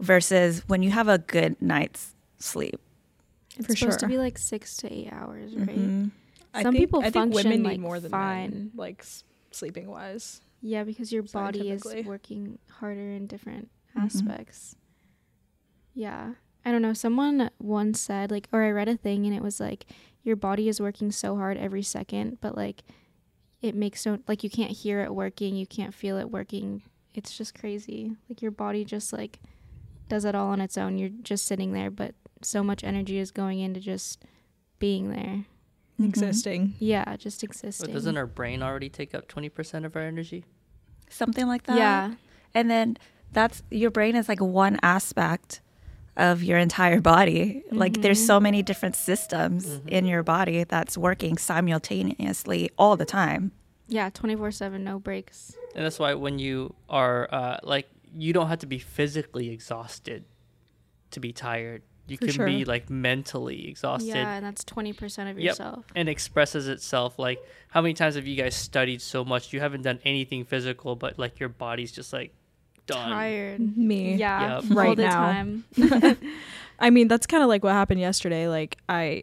versus 0.00 0.62
when 0.66 0.82
you 0.82 0.90
have 0.90 1.08
a 1.08 1.18
good 1.18 1.60
night's 1.62 2.13
sleep 2.38 2.80
It's 3.56 3.66
For 3.66 3.76
supposed 3.76 4.00
to 4.00 4.06
be 4.08 4.18
like 4.18 4.36
six 4.38 4.76
to 4.78 4.92
eight 4.92 5.12
hours, 5.12 5.54
right? 5.54 5.68
Mhm. 5.68 6.10
Some 6.62 6.74
people 6.74 7.00
I 7.00 7.04
think 7.10 7.14
function, 7.32 7.50
women 7.50 7.62
need 7.62 7.68
like, 7.68 7.80
more 7.80 8.00
than 8.00 8.10
fine. 8.10 8.50
men, 8.50 8.70
like 8.74 9.00
s- 9.00 9.24
sleeping 9.50 9.88
wise. 9.88 10.40
Yeah, 10.60 10.82
because 10.84 11.12
your 11.12 11.22
body 11.24 11.70
is 11.70 11.84
working 12.04 12.58
harder 12.70 13.10
in 13.10 13.26
different 13.26 13.70
Mhm. 13.96 14.04
aspects. 14.04 14.76
Yeah. 15.94 16.34
I 16.64 16.72
don't 16.72 16.82
know. 16.82 16.92
Someone 16.94 17.50
once 17.58 18.00
said, 18.00 18.30
like, 18.30 18.48
or 18.52 18.62
I 18.62 18.70
read 18.70 18.88
a 18.88 18.96
thing 18.96 19.26
and 19.26 19.34
it 19.34 19.42
was 19.42 19.60
like, 19.60 19.86
your 20.22 20.36
body 20.36 20.68
is 20.68 20.80
working 20.80 21.10
so 21.12 21.36
hard 21.36 21.56
every 21.58 21.82
second, 21.82 22.38
but 22.40 22.56
like, 22.56 22.82
it 23.60 23.74
makes 23.74 24.04
no, 24.06 24.18
like, 24.26 24.42
you 24.42 24.50
can't 24.50 24.70
hear 24.72 25.00
it 25.00 25.14
working, 25.14 25.56
you 25.56 25.66
can't 25.66 25.94
feel 25.94 26.16
it 26.18 26.30
working. 26.30 26.82
It's 27.14 27.36
just 27.36 27.54
crazy. 27.58 28.16
Like, 28.28 28.42
your 28.42 28.50
body 28.50 28.84
just, 28.84 29.12
like, 29.12 29.40
does 30.08 30.24
it 30.24 30.34
all 30.34 30.48
on 30.48 30.60
its 30.60 30.76
own. 30.76 30.98
You're 30.98 31.10
just 31.10 31.46
sitting 31.46 31.72
there, 31.72 31.90
but 31.90 32.14
so 32.44 32.62
much 32.62 32.84
energy 32.84 33.18
is 33.18 33.30
going 33.30 33.60
into 33.60 33.80
just 33.80 34.22
being 34.78 35.10
there. 35.10 35.44
Mhm. 36.00 36.08
Existing. 36.08 36.74
Yeah, 36.78 37.16
just 37.16 37.42
existing. 37.44 37.86
But 37.88 37.94
doesn't 37.94 38.16
our 38.16 38.26
brain 38.26 38.62
already 38.62 38.88
take 38.88 39.14
up 39.14 39.28
20% 39.28 39.84
of 39.84 39.94
our 39.96 40.02
energy? 40.02 40.44
something 41.10 41.46
like 41.46 41.64
that 41.64 41.76
Yeah. 41.76 42.14
and 42.54 42.68
then 42.70 42.96
that's 43.30 43.62
your 43.70 43.90
brain 43.90 44.16
is 44.16 44.26
like 44.28 44.40
one 44.40 44.78
aspect 44.82 45.60
of 46.16 46.42
your 46.42 46.58
entire 46.58 47.00
body 47.00 47.62
like 47.70 48.00
there's 48.00 48.20
Mhm. 48.22 48.26
so 48.26 48.40
many 48.40 48.62
different 48.62 48.96
systems 48.96 49.66
Mhm. 49.80 49.88
in 49.88 50.06
your 50.06 50.22
body 50.22 50.64
that's 50.64 50.96
working 50.98 51.36
simultaneously 51.36 52.70
all 52.78 52.96
the 52.96 53.04
time 53.04 53.52
Yeah, 53.86 54.08
24 54.08 54.50
7, 54.50 54.82
no 54.82 54.98
breaks. 54.98 55.54
And 55.74 55.84
that's 55.84 55.98
why 55.98 56.14
when 56.14 56.38
you 56.38 56.74
are 56.88 57.28
uh, 57.30 57.58
like, 57.62 57.86
you 58.16 58.32
don't 58.32 58.48
have 58.48 58.60
to 58.60 58.66
be 58.66 58.78
physically 58.78 59.50
exhausted 59.50 60.24
to 61.10 61.20
be 61.20 61.32
tired. 61.34 61.82
You 62.06 62.18
For 62.18 62.26
can 62.26 62.44
be 62.46 62.64
like 62.66 62.90
mentally 62.90 63.68
exhausted. 63.68 64.08
Yeah, 64.08 64.34
and 64.34 64.44
that's 64.44 64.62
20% 64.64 65.30
of 65.30 65.38
Yep. 65.38 65.44
yourself. 65.52 65.84
and 65.96 66.08
expresses 66.08 66.68
itself 66.68 67.18
like 67.18 67.38
how 67.68 67.80
many 67.80 67.94
times 67.94 68.14
have 68.16 68.26
you 68.26 68.36
guys 68.36 68.54
studied 68.54 69.00
so 69.00 69.24
much 69.24 69.52
you 69.54 69.60
haven't 69.60 69.82
done 69.82 69.98
anything 70.04 70.44
physical 70.44 70.96
but 70.96 71.18
like 71.18 71.40
your 71.40 71.48
body's 71.48 71.90
just 71.92 72.12
like 72.12 72.32
done 72.86 73.08
Tired. 73.10 73.76
Me. 73.76 74.16
Yeah, 74.16 74.56
Yep. 74.60 74.64
all 74.70 74.76
Right 74.76 74.96
the 74.96 75.02
now. 75.04 75.32
time. 75.32 75.64
I 76.78 76.90
mean, 76.90 77.08
that's 77.08 77.26
kind 77.26 77.42
of 77.42 77.48
like 77.48 77.64
what 77.64 77.72
happened 77.72 78.00
yesterday. 78.00 78.48
Like 78.48 78.76
I 78.88 79.22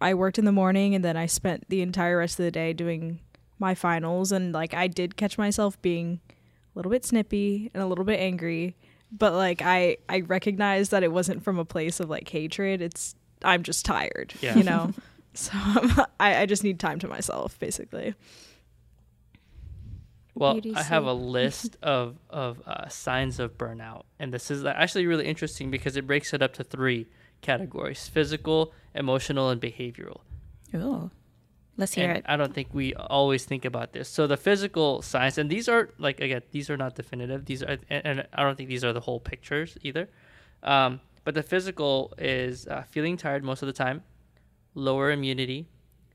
I 0.00 0.14
worked 0.14 0.38
in 0.38 0.44
the 0.44 0.52
morning 0.52 0.94
and 0.94 1.04
then 1.04 1.16
I 1.16 1.26
spent 1.26 1.68
the 1.68 1.80
entire 1.82 2.18
rest 2.18 2.38
of 2.38 2.44
the 2.44 2.50
day 2.52 2.72
doing 2.72 3.18
my 3.58 3.74
finals 3.74 4.30
and 4.30 4.52
like 4.52 4.74
I 4.74 4.86
did 4.86 5.16
catch 5.16 5.38
myself 5.38 5.80
being 5.82 6.20
a 6.30 6.78
little 6.78 6.92
bit 6.92 7.04
snippy 7.04 7.70
and 7.74 7.82
a 7.82 7.86
little 7.86 8.04
bit 8.04 8.20
angry, 8.20 8.76
but 9.12 9.32
like 9.34 9.62
I 9.62 9.96
I 10.08 10.20
recognize 10.20 10.90
that 10.90 11.02
it 11.02 11.12
wasn't 11.12 11.42
from 11.42 11.58
a 11.58 11.64
place 11.64 12.00
of 12.00 12.08
like 12.10 12.28
hatred. 12.28 12.80
It's 12.82 13.14
I'm 13.42 13.62
just 13.62 13.84
tired, 13.84 14.34
Yeah. 14.40 14.56
you 14.56 14.62
know. 14.64 14.92
so 15.34 15.50
I 16.20 16.42
I 16.42 16.46
just 16.46 16.64
need 16.64 16.78
time 16.80 16.98
to 17.00 17.08
myself 17.08 17.58
basically. 17.58 18.14
Well, 20.34 20.54
Beauty 20.54 20.74
I 20.74 20.82
have 20.82 21.06
a 21.06 21.12
list 21.38 21.76
of 21.82 22.16
of 22.28 22.60
uh, 22.66 22.88
signs 22.88 23.38
of 23.40 23.56
burnout, 23.56 24.02
and 24.18 24.32
this 24.34 24.50
is 24.50 24.64
actually 24.64 25.06
really 25.06 25.26
interesting 25.26 25.70
because 25.70 25.96
it 25.96 26.06
breaks 26.06 26.34
it 26.34 26.42
up 26.42 26.52
to 26.54 26.64
three 26.64 27.06
categories: 27.40 28.08
physical, 28.08 28.72
emotional, 28.94 29.48
and 29.48 29.60
behavioral. 29.60 30.20
Ooh. 30.74 31.10
Let's 31.78 31.92
hear 31.92 32.08
and 32.08 32.18
it. 32.18 32.24
I 32.26 32.36
don't 32.36 32.54
think 32.54 32.68
we 32.72 32.94
always 32.94 33.44
think 33.44 33.64
about 33.64 33.92
this. 33.92 34.08
So 34.08 34.26
the 34.26 34.36
physical 34.36 35.02
signs, 35.02 35.36
and 35.36 35.50
these 35.50 35.68
are 35.68 35.90
like 35.98 36.20
again, 36.20 36.42
these 36.50 36.70
are 36.70 36.76
not 36.76 36.94
definitive. 36.94 37.44
These 37.44 37.62
are, 37.62 37.78
and, 37.90 38.06
and 38.06 38.26
I 38.32 38.42
don't 38.42 38.56
think 38.56 38.68
these 38.68 38.84
are 38.84 38.92
the 38.92 39.00
whole 39.00 39.20
pictures 39.20 39.76
either. 39.82 40.08
Um, 40.62 41.00
but 41.24 41.34
the 41.34 41.42
physical 41.42 42.14
is 42.18 42.66
uh, 42.66 42.84
feeling 42.88 43.16
tired 43.16 43.44
most 43.44 43.60
of 43.62 43.66
the 43.66 43.72
time, 43.72 44.04
lower 44.74 45.10
immunity, 45.10 45.68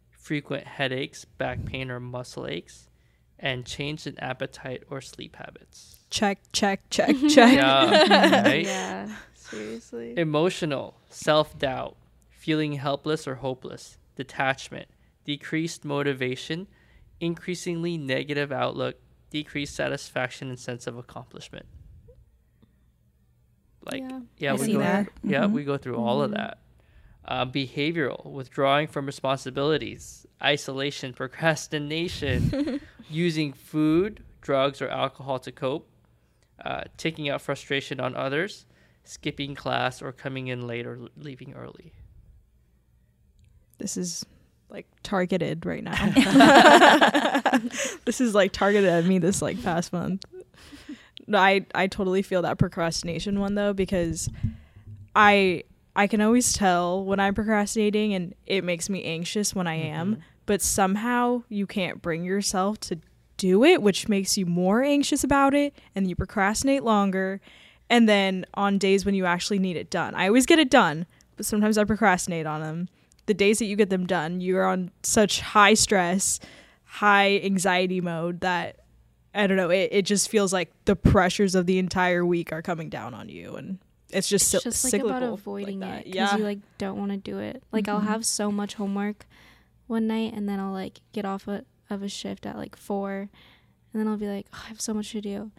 frequent 0.09 0.65
headaches, 0.65 1.25
back 1.25 1.65
pain, 1.65 1.91
or 1.91 1.99
muscle 1.99 2.47
aches, 2.47 2.89
and 3.37 3.65
change 3.65 4.07
in 4.07 4.17
appetite 4.19 4.83
or 4.89 5.01
sleep 5.01 5.35
habits. 5.35 5.99
Check, 6.09 6.39
check, 6.53 6.81
check, 6.89 7.15
check. 7.29 7.55
Yeah, 7.55 8.41
right? 8.43 8.65
Yeah, 8.65 9.09
seriously. 9.35 10.17
Emotional, 10.17 10.95
self 11.09 11.57
doubt, 11.59 11.97
feeling 12.29 12.73
helpless 12.73 13.27
or 13.27 13.35
hopeless, 13.35 13.97
detachment, 14.15 14.87
decreased 15.23 15.85
motivation, 15.85 16.67
increasingly 17.19 17.97
negative 17.97 18.51
outlook, 18.51 18.95
decreased 19.29 19.75
satisfaction 19.75 20.49
and 20.49 20.59
sense 20.59 20.87
of 20.87 20.97
accomplishment. 20.97 21.65
Like, 23.83 24.01
Yeah. 24.01 24.19
yeah, 24.37 24.53
we 24.55 24.73
go, 24.73 24.79
that. 24.79 25.07
yeah, 25.23 25.43
Mhm. 25.45 25.51
we 25.53 25.63
go 25.63 25.77
through 25.77 25.95
all 25.97 26.21
of 26.21 26.31
Mhm. 26.31 26.35
that. 26.35 26.57
Uh, 27.25 27.45
behavioral, 27.45 28.25
withdrawing 28.31 28.87
from 28.87 29.05
responsibilities, 29.05 30.25
isolation, 30.41 31.13
procrastination, 31.21 32.79
using 33.09 33.53
food, 33.53 34.23
drugs, 34.41 34.81
or 34.81 34.87
alcohol 34.89 35.39
to 35.39 35.51
cope, 35.51 35.87
uh, 36.65 36.83
taking 36.97 37.29
out 37.29 37.41
frustration 37.41 37.99
on 37.99 38.15
others, 38.15 38.65
skipping 39.03 39.55
class, 39.55 40.01
or 40.01 40.11
coming 40.11 40.47
in 40.47 40.67
late 40.67 40.85
or 40.85 41.07
leaving 41.15 41.53
early. 41.53 41.91
This 43.79 43.97
is 43.97 44.25
like 44.71 44.87
targeted 45.03 45.65
right 45.65 45.83
now. 45.83 45.91
this 48.05 48.21
is 48.21 48.33
like 48.33 48.51
targeted 48.51 48.89
at 48.89 49.05
me 49.05 49.19
this 49.19 49.41
like 49.41 49.61
past 49.63 49.93
month. 49.93 50.23
No, 51.27 51.37
I 51.37 51.65
I 51.75 51.87
totally 51.87 52.21
feel 52.21 52.41
that 52.43 52.57
procrastination 52.57 53.39
one 53.39 53.55
though 53.55 53.73
because 53.73 54.29
I 55.15 55.63
I 55.95 56.07
can 56.07 56.21
always 56.21 56.53
tell 56.53 57.03
when 57.03 57.19
I'm 57.19 57.33
procrastinating 57.35 58.13
and 58.13 58.33
it 58.45 58.63
makes 58.63 58.89
me 58.89 59.03
anxious 59.03 59.53
when 59.53 59.67
I 59.67 59.75
am, 59.75 60.15
Mhm. 60.15 60.21
but 60.45 60.61
somehow 60.61 61.43
you 61.49 61.67
can't 61.67 62.01
bring 62.01 62.23
yourself 62.23 62.79
to 62.81 62.97
do 63.37 63.63
it, 63.63 63.81
which 63.81 64.07
makes 64.07 64.37
you 64.37 64.45
more 64.45 64.83
anxious 64.83 65.23
about 65.23 65.53
it 65.53 65.73
and 65.95 66.07
you 66.07 66.15
procrastinate 66.15 66.83
longer. 66.83 67.41
And 67.89 68.07
then 68.07 68.45
on 68.53 68.77
days 68.77 69.03
when 69.05 69.15
you 69.15 69.25
actually 69.25 69.59
need 69.59 69.75
it 69.75 69.89
done, 69.89 70.15
I 70.15 70.27
always 70.27 70.45
get 70.45 70.59
it 70.59 70.69
done, 70.69 71.05
but 71.35 71.45
sometimes 71.45 71.77
I 71.77 71.83
procrastinate 71.83 72.45
on 72.45 72.61
them. 72.61 72.87
The 73.31 73.35
days 73.35 73.59
that 73.59 73.65
you 73.65 73.77
get 73.77 73.89
them 73.89 74.05
done, 74.07 74.41
you're 74.41 74.65
on 74.65 74.91
such 75.03 75.39
high 75.39 75.73
stress, 75.73 76.41
high 76.83 77.37
anxiety 77.39 78.01
mode 78.01 78.41
that 78.41 78.81
I 79.33 79.47
don't 79.47 79.55
know, 79.55 79.69
it, 79.69 79.87
it 79.93 80.01
just 80.05 80.27
feels 80.27 80.51
like 80.51 80.69
the 80.83 80.97
pressures 80.97 81.55
of 81.55 81.65
the 81.65 81.79
entire 81.79 82.25
week 82.25 82.51
are 82.51 82.61
coming 82.61 82.89
down 82.89 83.13
on 83.13 83.29
you 83.29 83.55
and 83.55 83.79
it's 84.09 84.27
just 84.27 84.53
it's 84.53 84.63
cy- 84.65 84.69
just 84.69 84.83
like 84.83 84.91
cyclical 84.91 85.15
about 85.17 85.31
avoiding 85.31 85.79
that. 85.79 85.99
it 86.01 86.11
because 86.11 86.15
Yeah. 86.33 86.37
you 86.37 86.43
like 86.43 86.59
don't 86.77 86.97
want 86.99 87.11
to 87.11 87.17
do 87.17 87.39
it. 87.39 87.63
Like 87.71 87.87
I'll 87.87 88.01
Mhm. 88.01 88.07
have 88.07 88.25
so 88.25 88.51
much 88.51 88.73
homework 88.73 89.25
one 89.87 90.07
night 90.07 90.33
and 90.33 90.49
then 90.49 90.59
I'll 90.59 90.73
like 90.73 90.99
get 91.13 91.23
off 91.23 91.47
a, 91.47 91.63
of 91.89 92.03
a 92.03 92.09
shift 92.09 92.45
at 92.45 92.57
like 92.57 92.75
four, 92.75 93.29
and 93.93 93.99
then 94.01 94.09
I'll 94.09 94.17
be 94.17 94.27
like, 94.27 94.47
oh, 94.53 94.61
I 94.65 94.67
have 94.67 94.81
so 94.81 94.93
much 94.93 95.11
to 95.11 95.21
do. 95.21 95.51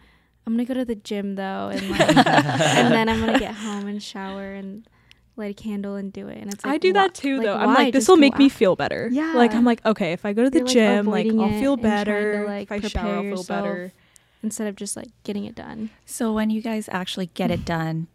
I'm 0.45 0.53
gonna 0.53 0.65
go 0.65 0.75
to 0.75 0.85
the 0.85 0.93
gym 0.93 1.33
though, 1.33 1.69
and 1.73 1.89
like, 1.89 1.99
and 2.27 2.93
then 2.93 3.09
I'm 3.09 3.19
gonna 3.19 3.39
get 3.39 3.55
home 3.55 3.87
and 3.87 4.03
shower 4.03 4.53
and 4.53 4.87
light 5.35 5.51
a 5.51 5.53
candle 5.53 5.95
and 5.95 6.13
do 6.13 6.27
it. 6.27 6.37
And 6.37 6.53
it's 6.53 6.63
like 6.63 6.75
I 6.75 6.77
do 6.77 6.93
that 6.93 7.13
too, 7.15 7.37
like, 7.37 7.45
though. 7.45 7.55
I'm 7.55 7.73
like, 7.73 7.93
this 7.93 8.07
will 8.07 8.17
go 8.17 8.21
make 8.21 8.37
me 8.37 8.49
feel 8.49 8.75
better. 8.75 9.09
Yeah. 9.11 9.33
Like, 9.33 9.53
I'm 9.53 9.65
like, 9.65 9.83
okay, 9.85 10.11
if 10.13 10.25
I 10.25 10.33
go 10.33 10.43
to 10.43 10.49
the 10.49 10.59
You're, 10.59 10.67
gym, 10.67 11.05
like, 11.07 11.25
avoiding 11.25 11.41
I'll 11.41 11.59
feel 11.59 11.73
and 11.73 11.81
trying 11.81 12.05
to, 12.05 12.05
better. 12.05 12.45
like, 12.47 12.71
if 12.71 12.85
I 12.85 12.87
shower, 12.87 13.15
I'll 13.15 13.21
feel 13.35 13.43
better. 13.43 13.93
instead 14.43 14.67
of 14.67 14.75
just 14.75 14.95
like 14.95 15.09
getting 15.23 15.45
it 15.45 15.55
done. 15.55 15.89
So 16.05 16.33
when 16.33 16.49
you 16.49 16.61
guys 16.61 16.89
actually 16.91 17.27
get 17.27 17.49
it 17.49 17.65
done, 17.65 18.07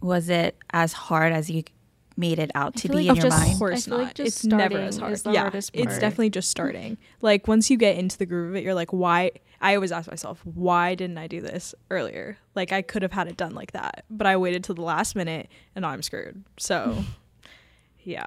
was 0.00 0.28
it 0.28 0.56
as 0.70 0.92
hard 0.92 1.32
as 1.32 1.50
you 1.50 1.64
made 2.18 2.38
it 2.38 2.50
out 2.54 2.74
to 2.76 2.88
be 2.88 2.94
like 2.94 3.04
in 3.04 3.10
Of 3.12 3.16
your 3.18 3.26
just 3.26 3.38
mind? 3.46 3.58
course 3.58 3.86
I 3.86 3.90
feel 3.90 3.98
like 3.98 4.06
not. 4.08 4.14
just 4.16 4.26
it's 4.38 4.44
never 4.44 4.78
as 4.78 4.98
hard. 4.98 5.12
is 5.12 5.22
the 5.22 5.30
yeah, 5.32 5.42
hardest 5.42 5.70
it's 5.72 5.98
definitely 5.98 6.30
just 6.30 6.50
starting. 6.50 6.98
Like 7.22 7.46
once 7.48 7.70
you 7.70 7.76
get 7.78 7.96
into 7.96 8.18
the 8.18 8.26
groove 8.26 8.50
of 8.50 8.56
it, 8.56 8.64
you're 8.64 8.74
like, 8.74 8.92
why? 8.92 9.30
I 9.60 9.74
always 9.74 9.90
ask 9.92 10.08
myself, 10.08 10.40
why 10.44 10.94
didn't 10.94 11.18
I 11.18 11.26
do 11.26 11.40
this 11.40 11.74
earlier? 11.90 12.36
Like 12.54 12.72
I 12.72 12.82
could 12.82 13.02
have 13.02 13.12
had 13.12 13.28
it 13.28 13.36
done 13.36 13.54
like 13.54 13.72
that, 13.72 14.04
but 14.10 14.26
I 14.26 14.36
waited 14.36 14.62
till 14.64 14.74
the 14.74 14.82
last 14.82 15.16
minute, 15.16 15.48
and 15.74 15.82
now 15.82 15.88
I'm 15.90 16.02
screwed. 16.02 16.44
So, 16.58 17.04
yeah, 18.02 18.26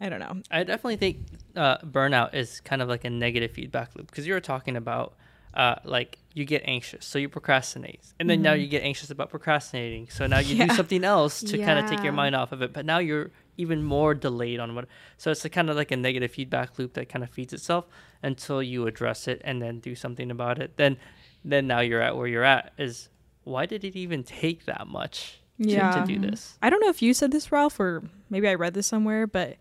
I 0.00 0.08
don't 0.08 0.20
know. 0.20 0.42
I 0.50 0.64
definitely 0.64 0.96
think 0.96 1.18
uh, 1.56 1.78
burnout 1.78 2.34
is 2.34 2.60
kind 2.60 2.82
of 2.82 2.88
like 2.88 3.04
a 3.04 3.10
negative 3.10 3.52
feedback 3.52 3.94
loop 3.96 4.10
because 4.10 4.26
you 4.26 4.34
were 4.34 4.40
talking 4.40 4.76
about 4.76 5.14
uh, 5.54 5.76
like 5.84 6.18
you 6.36 6.44
get 6.44 6.60
anxious, 6.66 7.06
so 7.06 7.18
you 7.18 7.30
procrastinate, 7.30 8.00
and 8.20 8.28
then 8.28 8.42
now 8.42 8.52
Mhm. 8.52 8.60
you 8.60 8.66
get 8.66 8.82
anxious 8.82 9.08
about 9.10 9.30
procrastinating, 9.30 10.06
so 10.10 10.26
now 10.26 10.38
you 10.38 10.54
Yeah. 10.56 10.66
do 10.66 10.74
something 10.74 11.02
else 11.02 11.40
to 11.40 11.56
kind 11.56 11.78
of 11.78 11.86
take 11.86 12.02
your 12.04 12.12
mind 12.12 12.34
off 12.36 12.52
of 12.52 12.60
it. 12.60 12.74
But 12.74 12.84
now 12.84 12.98
you're 12.98 13.30
even 13.56 13.82
more 13.82 14.14
delayed 14.14 14.60
on 14.60 14.74
what. 14.74 14.86
So 15.16 15.30
it's 15.30 15.44
a 15.46 15.48
kind 15.48 15.70
of 15.70 15.76
like 15.76 15.90
a 15.90 15.96
negative 15.96 16.30
feedback 16.32 16.78
loop 16.78 16.92
that 16.92 17.08
kind 17.08 17.24
of 17.24 17.30
feeds 17.30 17.54
itself 17.54 17.86
until 18.22 18.62
you 18.62 18.86
address 18.86 19.26
it 19.26 19.40
and 19.44 19.62
then 19.62 19.80
do 19.80 19.94
something 19.94 20.30
about 20.30 20.58
it. 20.58 20.76
Then, 20.76 20.98
then 21.42 21.66
now 21.66 21.80
you're 21.80 22.02
at 22.02 22.14
where 22.18 22.26
you're 22.26 22.44
at. 22.44 22.74
Is 22.76 23.08
why 23.44 23.64
did 23.64 23.82
it 23.82 23.96
even 23.96 24.22
take 24.22 24.66
that 24.66 24.86
much 24.86 25.40
to, 25.62 25.70
Yeah. 25.70 25.90
to 25.92 26.04
do 26.04 26.18
this? 26.18 26.58
I 26.60 26.68
don't 26.68 26.80
know 26.80 26.90
if 26.90 27.00
you 27.00 27.14
said 27.14 27.32
this, 27.32 27.50
Ralph, 27.50 27.80
or 27.80 28.02
maybe 28.28 28.46
I 28.46 28.54
read 28.56 28.74
this 28.74 28.86
somewhere, 28.86 29.26
but 29.26 29.56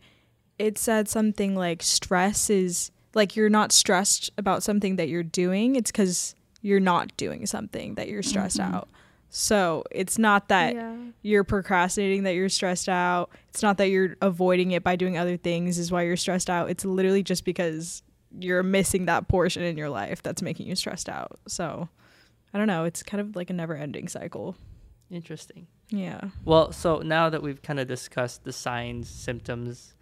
it 0.60 0.78
said 0.78 1.08
something 1.08 1.56
like 1.56 1.82
stress 1.82 2.50
is 2.50 2.92
like 3.14 3.38
you're 3.38 3.48
not 3.50 3.72
stressed 3.72 4.30
about 4.38 4.62
something 4.62 4.98
that 4.98 5.08
you're 5.08 5.24
doing. 5.24 5.78
It's 5.78 5.90
because 5.90 6.36
you're 6.66 6.80
not 6.80 7.16
doing 7.16 7.46
something 7.46 7.94
that 7.94 8.10
you're 8.10 8.24
stressed 8.24 8.58
Mhm. 8.58 8.74
out. 8.74 8.90
So 9.30 9.84
it's 9.92 10.18
not 10.18 10.48
that 10.48 10.74
yeah. 10.74 10.96
you're 11.22 11.44
procrastinating 11.44 12.24
that 12.24 12.34
you're 12.34 12.50
stressed 12.50 12.90
out. 12.90 13.30
It's 13.50 13.62
not 13.62 13.78
that 13.78 13.90
you're 13.90 14.16
avoiding 14.22 14.72
it 14.72 14.84
by 14.84 14.96
doing 14.96 15.16
other 15.18 15.38
things 15.38 15.78
is 15.78 15.92
why 15.92 16.04
you're 16.04 16.16
stressed 16.18 16.50
out. 16.50 16.70
It's 16.72 16.84
literally 16.84 17.22
just 17.22 17.46
because 17.46 18.02
you're 18.40 18.64
missing 18.64 19.06
that 19.06 19.28
portion 19.28 19.62
in 19.62 19.78
your 19.78 19.90
life 19.90 20.24
that's 20.24 20.42
making 20.42 20.68
you 20.68 20.76
stressed 20.76 21.08
out. 21.08 21.40
So 21.48 21.88
I 22.54 22.58
don't 22.58 22.68
know. 22.68 22.86
It's 22.86 23.04
kind 23.04 23.22
of 23.22 23.36
like 23.36 23.50
a 23.52 23.54
never 23.54 23.76
ending 23.76 24.08
cycle. 24.08 24.56
Interesting. 25.12 25.68
Yeah. 25.90 26.22
Well, 26.46 26.72
so 26.72 27.00
now 27.00 27.30
that 27.30 27.44
we've 27.44 27.62
kind 27.62 27.80
of 27.80 27.88
discussed 27.88 28.44
the 28.44 28.54
signs, 28.54 29.08
symptoms 29.08 29.94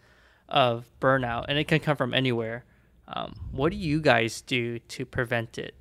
of 0.47 0.89
burnout, 1.01 1.45
and 1.49 1.57
it 1.57 1.67
can 1.67 1.79
come 1.81 1.97
from 1.97 2.13
anywhere, 2.13 2.63
um, 3.07 3.33
what 3.51 3.71
do 3.71 3.77
you 3.77 3.99
guys 3.99 4.39
do 4.41 4.79
to 4.79 5.05
prevent 5.05 5.57
it? 5.57 5.75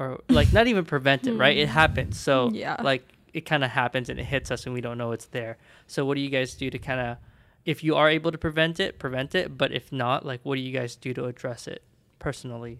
Or, 0.00 0.18
like, 0.30 0.52
not 0.52 0.66
even 0.66 0.84
prevent 0.86 1.26
it, 1.26 1.34
right? 1.36 1.56
It 1.56 1.68
Hmm. 1.68 1.74
happens. 1.74 2.18
So, 2.18 2.50
Yeah. 2.54 2.76
like, 2.82 3.06
it 3.34 3.42
kind 3.42 3.62
of 3.62 3.70
happens 3.70 4.08
and 4.08 4.18
it 4.18 4.24
hits 4.24 4.50
us 4.50 4.64
and 4.64 4.74
we 4.74 4.80
don't 4.80 4.96
know 4.98 5.12
it's 5.12 5.26
there. 5.26 5.58
So, 5.86 6.04
what 6.06 6.14
do 6.14 6.20
you 6.22 6.30
guys 6.30 6.54
do 6.54 6.70
to 6.70 6.78
kind 6.78 7.00
of, 7.00 7.16
if 7.66 7.84
you 7.84 7.94
are 7.96 8.08
able 8.08 8.32
to 8.32 8.38
prevent 8.38 8.80
it, 8.80 8.98
prevent 8.98 9.34
it? 9.34 9.58
But 9.58 9.72
if 9.72 9.92
not, 9.92 10.24
like, 10.24 10.40
what 10.42 10.54
do 10.56 10.62
you 10.62 10.72
guys 10.72 10.96
do 10.96 11.12
to 11.14 11.26
address 11.26 11.68
it 11.68 11.82
personally? 12.18 12.78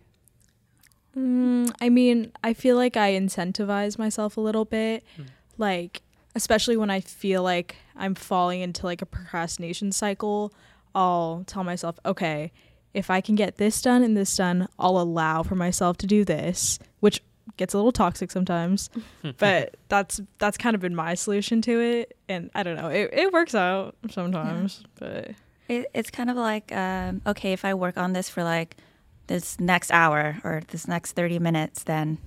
Mm, 1.16 1.70
I 1.80 1.88
mean, 1.88 2.32
I 2.42 2.54
feel 2.54 2.76
like 2.76 2.96
I 2.96 3.12
incentivize 3.12 3.98
myself 3.98 4.36
a 4.36 4.40
little 4.40 4.64
bit, 4.64 5.04
Mm. 5.18 5.26
like 5.58 6.02
especially 6.36 6.76
when 6.76 6.90
I 6.90 7.00
feel 7.00 7.42
like 7.42 7.74
I'm 7.96 8.14
falling 8.14 8.60
into 8.60 8.86
like 8.86 9.02
a 9.02 9.06
procrastination 9.06 9.90
cycle. 9.90 10.52
I'll 10.94 11.42
tell 11.46 11.64
myself, 11.64 11.98
okay, 12.06 12.52
if 12.94 13.10
I 13.10 13.20
can 13.20 13.34
get 13.34 13.56
this 13.56 13.82
done 13.82 14.02
and 14.04 14.16
this 14.16 14.36
done, 14.36 14.68
I'll 14.78 14.98
allow 15.00 15.42
for 15.42 15.56
myself 15.56 15.96
to 15.98 16.06
do 16.06 16.24
this, 16.24 16.78
which 17.00 17.22
gets 17.56 17.74
a 17.74 17.76
little 17.76 17.92
toxic 17.92 18.30
sometimes, 18.30 18.88
but 19.38 19.76
that's 19.88 20.20
that's 20.38 20.56
kind 20.56 20.74
of 20.74 20.80
been 20.80 20.94
my 20.94 21.14
solution 21.14 21.60
to 21.62 21.80
it, 21.80 22.16
and 22.28 22.50
I 22.54 22.62
don't 22.62 22.76
know, 22.76 22.88
it 22.88 23.10
it 23.12 23.32
works 23.32 23.54
out 23.54 23.96
sometimes, 24.10 24.84
but 24.98 25.30
It, 25.68 25.86
it's 25.94 26.10
kind 26.10 26.30
of 26.30 26.36
like, 26.36 26.72
um, 26.72 27.20
okay, 27.26 27.52
if 27.52 27.64
I 27.64 27.74
work 27.74 27.96
on 27.96 28.12
this 28.12 28.28
for 28.28 28.42
like 28.44 28.76
this 29.28 29.58
next 29.60 29.92
hour 29.92 30.38
or 30.42 30.62
this 30.68 30.88
next 30.88 31.12
30 31.12 31.38
minutes, 31.38 31.84
then 31.84 32.18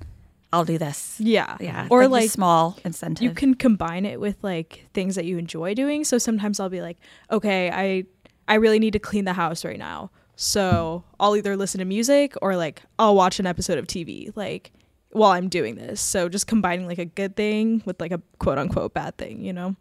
I'll 0.53 0.63
do 0.63 0.77
this. 0.77 1.17
Yeah. 1.19 1.57
Yeah. 1.59 1.87
Or 1.89 2.03
the 2.03 2.09
like 2.09 2.29
small 2.29 2.77
incentive. 2.85 3.23
you 3.23 3.31
can 3.31 3.53
combine 3.55 4.05
it 4.05 4.19
with 4.21 4.37
like 4.43 4.85
things 4.93 5.15
that 5.15 5.25
you 5.25 5.37
enjoy 5.37 5.73
doing. 5.73 6.05
So 6.05 6.17
sometimes 6.17 6.59
I'll 6.61 6.69
be 6.69 6.81
like, 6.81 6.97
okay, 7.31 7.69
I 7.71 8.05
I 8.47 8.55
really 8.55 8.79
need 8.79 8.93
to 8.93 8.99
clean 8.99 9.25
the 9.25 9.33
house 9.33 9.65
right 9.65 9.79
now. 9.79 10.09
So 10.35 11.03
I'll 11.19 11.35
either 11.35 11.55
listen 11.55 11.79
to 11.79 11.85
music 11.85 12.33
or 12.41 12.55
like 12.55 12.81
I'll 12.97 13.15
watch 13.15 13.39
an 13.39 13.45
episode 13.45 13.77
of 13.77 13.87
TV 13.87 14.35
like 14.35 14.71
while 15.11 15.31
I'm 15.31 15.47
doing 15.47 15.75
this. 15.75 16.01
So 16.01 16.27
just 16.27 16.47
combining 16.47 16.87
like 16.87 16.97
a 16.97 17.05
good 17.05 17.35
thing 17.35 17.83
with 17.85 18.01
like 18.01 18.11
a 18.11 18.21
quote 18.39 18.57
unquote 18.57 18.93
bad 18.93 19.17
thing, 19.17 19.41
you 19.43 19.53
know? 19.53 19.75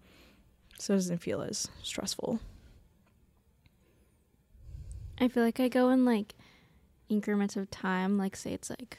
So 0.79 0.95
it 0.95 0.97
doesn't 0.97 1.19
feel 1.19 1.43
as 1.43 1.69
stressful. 1.83 2.41
I 5.19 5.29
feel 5.29 5.45
like 5.45 5.61
I 5.61 5.69
go 5.69 5.91
in 5.91 6.05
like 6.05 6.35
increments 7.09 7.57
of 7.57 7.71
time. 7.71 8.19
Like, 8.19 8.35
say 8.35 8.53
it's 8.53 8.71
like 8.71 8.99